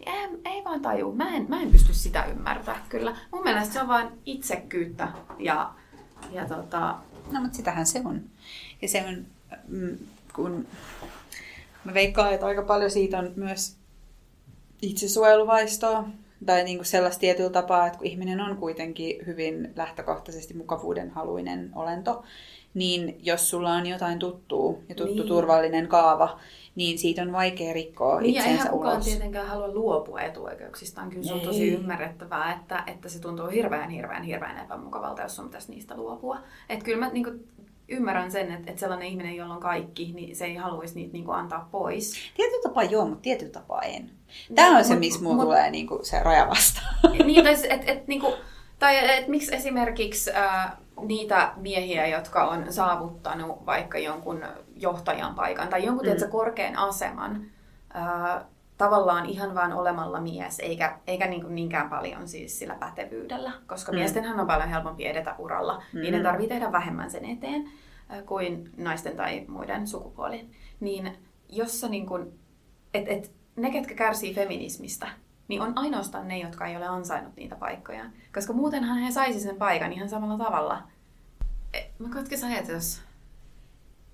[0.06, 1.12] Ei, ei vaan taju.
[1.12, 3.16] Mä en, mä en pysty sitä ymmärtämään kyllä.
[3.32, 5.70] Mun mielestä se on vain itsekkyyttä ja,
[6.30, 6.96] ja tota...
[7.30, 8.22] No, mutta sitähän se on.
[8.82, 9.26] Ja se on,
[9.68, 9.98] mm,
[10.34, 10.66] kun
[11.84, 13.76] mä veikkaan, että aika paljon siitä on myös
[14.82, 16.08] itsesuojeluvaistoa,
[16.46, 21.70] tai niin kuin sellaista tietyllä tapaa, että kun ihminen on kuitenkin hyvin lähtökohtaisesti mukavuuden haluinen
[21.74, 22.22] olento,
[22.74, 25.28] niin jos sulla on jotain tuttua ja tuttu niin.
[25.28, 26.40] turvallinen kaava,
[26.74, 28.78] niin siitä on vaikea rikkoa niin, itsensä eihän ulos.
[28.78, 31.10] kukaan tietenkään halua luopua etuoikeuksistaan.
[31.10, 35.44] Kyllä se on tosi ymmärrettävää, että, että se tuntuu hirveän, hirveän, hirveän epämukavalta, jos sun
[35.44, 36.38] pitäisi niistä luopua.
[36.68, 37.48] Että kyllä mä niin kuin,
[37.90, 41.24] ymmärrän sen, että, että sellainen ihminen, jolla on kaikki, niin se ei haluaisi niitä niin
[41.24, 42.14] kuin, antaa pois.
[42.34, 44.10] Tietyllä tapaa joo, mutta tietyllä tapaa en.
[44.54, 46.94] Tämä on se, missä mulla tulee niin kuin, se raja vastaan.
[47.26, 48.34] Niin, tai, et, et, niin kuin,
[48.78, 54.44] tai et, miksi esimerkiksi äh, niitä miehiä, jotka on saavuttanut vaikka jonkun
[54.76, 56.04] johtajan paikan tai jonkun mm.
[56.04, 57.46] tiedätkö, korkean aseman,
[57.96, 58.44] äh,
[58.80, 63.92] tavallaan ihan vaan olemalla mies, eikä, eikä niin kuin niinkään paljon siis sillä pätevyydellä, koska
[63.92, 63.98] mm.
[63.98, 66.00] miestenhän on paljon helpompi edetä uralla, mm.
[66.00, 67.70] niiden tarvii tehdä vähemmän sen eteen
[68.26, 70.50] kuin naisten tai muiden sukupuolien.
[70.80, 71.16] Niin
[71.48, 72.38] jos sä niin kuin,
[72.94, 75.08] et, et, ne, ketkä kärsii feminismistä,
[75.48, 78.04] niin on ainoastaan ne, jotka ei ole ansainnut niitä paikkoja.
[78.34, 80.82] Koska muutenhan he saisi sen paikan ihan samalla tavalla.
[81.74, 83.02] E, mä katkes ajatus.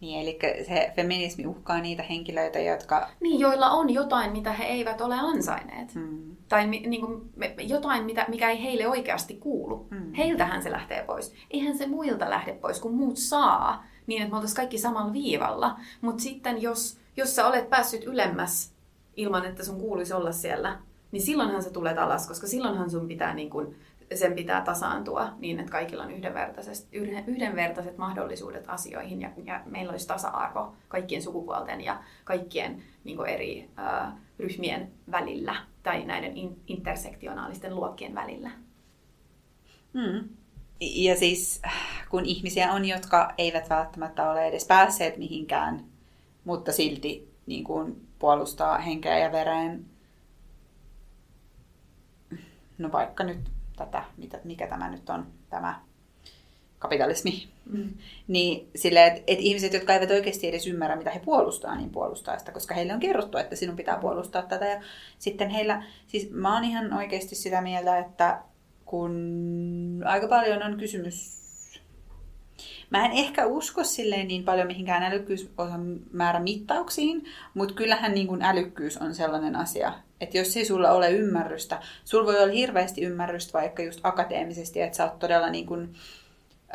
[0.01, 3.09] Niin, eli se feminismi uhkaa niitä henkilöitä, jotka...
[3.20, 5.94] Niin, joilla on jotain, mitä he eivät ole ansaineet.
[5.94, 6.36] Hmm.
[6.49, 9.86] Tai niin kuin, jotain, mitä, mikä ei heille oikeasti kuulu.
[9.90, 10.12] Hmm.
[10.12, 11.34] Heiltähän se lähtee pois.
[11.51, 13.84] Eihän se muilta lähde pois, kun muut saa.
[14.07, 15.80] Niin, että me oltaisiin kaikki samalla viivalla.
[16.01, 18.72] Mutta sitten, jos, jos sä olet päässyt ylemmäs
[19.16, 20.78] ilman, että sun kuuluisi olla siellä,
[21.16, 23.76] niin silloinhan se tulee alas, koska silloinhan sun pitää niin kuin,
[24.14, 26.88] sen pitää tasaantua niin, että kaikilla on yhdenvertaiset,
[27.26, 33.70] yhdenvertaiset mahdollisuudet asioihin ja, ja meillä olisi tasa-arvo kaikkien sukupuolten ja kaikkien niin kuin eri
[33.78, 38.50] äh, ryhmien välillä tai näiden in, intersektionaalisten luokkien välillä.
[39.94, 40.28] Hmm.
[40.80, 41.62] Ja siis
[42.10, 45.84] kun ihmisiä on, jotka eivät välttämättä ole edes päässeet mihinkään,
[46.44, 49.95] mutta silti niin kuin puolustaa henkeä ja vereen,
[52.79, 53.39] no vaikka nyt
[53.77, 55.81] tätä, mitä, mikä tämä nyt on, tämä
[56.79, 57.95] kapitalismi, mm.
[58.29, 62.39] niin sille, että et ihmiset, jotka eivät oikeasti edes ymmärrä, mitä he puolustaa, niin puolustaa
[62.39, 64.66] sitä, koska heille on kerrottu, että sinun pitää puolustaa tätä.
[64.66, 64.81] Ja
[65.18, 68.43] sitten heillä, siis mä oon ihan oikeasti sitä mieltä, että
[68.85, 71.37] kun aika paljon on kysymys
[72.91, 77.24] Mä en ehkä usko silleen niin paljon mihinkään älykkyysosan määrä mittauksiin,
[77.55, 82.26] mutta kyllähän niin kuin älykkyys on sellainen asia, että jos ei sulla ole ymmärrystä, sulla
[82.26, 85.94] voi olla hirveästi ymmärrystä vaikka just akateemisesti, että sä oot todella niin kuin,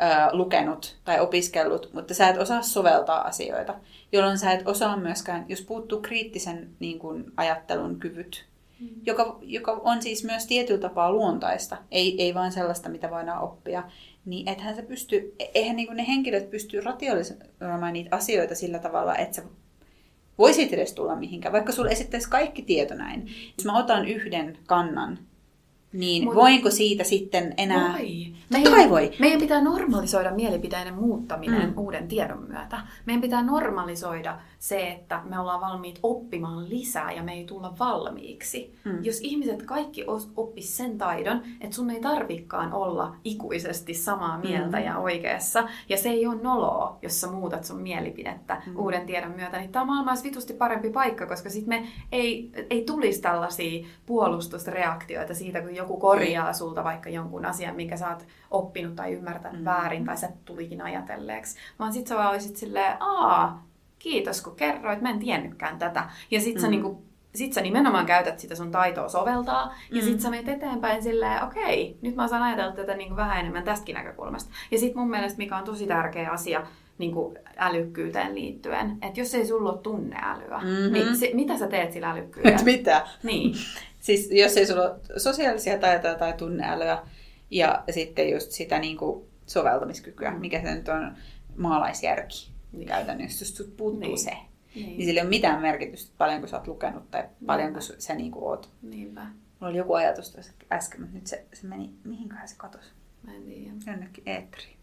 [0.02, 3.74] ö, lukenut tai opiskellut, mutta sä et osaa soveltaa asioita,
[4.12, 8.44] jolloin sä et osaa myöskään, jos puuttuu kriittisen niin kuin, ajattelun kyvyt,
[8.80, 8.88] mm.
[9.06, 13.84] joka, joka on siis myös tietyllä tapaa luontaista, ei, ei vain sellaista, mitä voidaan oppia,
[14.24, 19.36] niin ethän se pysty, eihän niin ne henkilöt pysty rationalisoimaan niitä asioita sillä tavalla, että
[19.36, 19.42] sä
[20.38, 23.26] voisit edes tulla mihinkään, vaikka sulle esittäisi kaikki tieto näin.
[23.58, 25.18] Jos mä otan yhden kannan
[25.92, 27.92] niin Mut- voinko siitä sitten enää...
[27.98, 28.32] Voi.
[28.52, 29.10] Totta kai voi.
[29.18, 31.78] Meidän pitää normalisoida mielipiteiden muuttaminen Mm.
[31.78, 32.80] uuden tiedon myötä.
[33.06, 38.74] Meidän pitää normalisoida se, että me ollaan valmiit oppimaan lisää ja me ei tulla valmiiksi.
[38.84, 39.04] Mm.
[39.04, 40.04] Jos ihmiset kaikki
[40.36, 44.84] oppis sen taidon, että sun ei tarvikaan olla ikuisesti samaa mieltä Mm.
[44.84, 48.76] ja oikeassa, ja se ei ole noloa, jos sä muutat sun mielipidettä Mm.
[48.76, 52.84] uuden tiedon myötä, niin tämä maailma olisi vitusti parempi paikka, koska sitten me ei, ei
[52.84, 58.96] tulisi tällaisia puolustusreaktioita siitä, kun joku korjaa sulta vaikka jonkun asian, minkä sä oot oppinut
[58.96, 59.64] tai ymmärtänyt Mm.
[59.64, 61.58] väärin, tai sä tulikin ajatelleeksi.
[61.78, 63.66] Vaan sit sä vaan olisit silleen, aa,
[63.98, 66.04] kiitos kun kerroit, mä en tiennytkään tätä.
[66.30, 66.70] Ja sit sä Mm.
[66.70, 67.02] niinku
[67.34, 70.06] sit sä nimenomaan käytät sitä sun taitoa soveltaa, ja Mm.
[70.08, 73.94] sit sä menet eteenpäin silleen, okei, nyt mä osaan ajatella tätä niinku vähän enemmän tästäkin
[73.94, 74.50] näkökulmasta.
[74.70, 76.66] Ja sit mun mielestä, mikä on tosi tärkeä asia
[76.98, 80.92] niin kuin älykkyyteen liittyen, että jos ei sulla ole tunneälyä, Mhm.
[80.92, 82.58] niin se, mitä sä teet sillä älykkyydellä?
[82.58, 83.06] Et mitä?
[83.22, 83.54] niin.
[84.00, 86.98] Siis jos ei sulla ole sosiaalisia taitoja tai tunneälyä
[87.50, 90.40] ja sitten just sitä niin kuin soveltamiskykyä, Mm.
[90.40, 91.16] mikä se nyt on
[91.56, 92.88] maalaisjärki Niin.
[92.88, 94.18] käytännössä, jos sut puuttuu Niin.
[94.18, 94.30] se.
[94.74, 94.86] Niin.
[94.86, 97.94] Niin sillä ei ole mitään merkitystä, paljonko sä oot lukenut tai paljonko Niinpä.
[97.94, 98.70] su- sä niin kuin oot.
[98.82, 99.20] Niinpä.
[99.20, 102.90] Mulla oli joku ajatus tuossa äsken, mutta nyt se, se meni, mihinköhän se katosi?
[103.22, 103.70] Mä en tiedä.
[103.86, 104.76] Jonnekin eetteriin.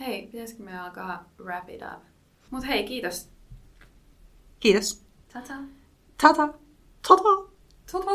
[0.00, 2.04] Hei, pitäisikö me alkaa wrap it up?
[2.50, 3.30] Mut hei, kiitos.
[4.60, 5.04] Kiitos.
[5.32, 5.54] Tata.
[6.22, 6.48] Tata.
[7.08, 7.52] Tata.
[7.92, 8.10] Tata.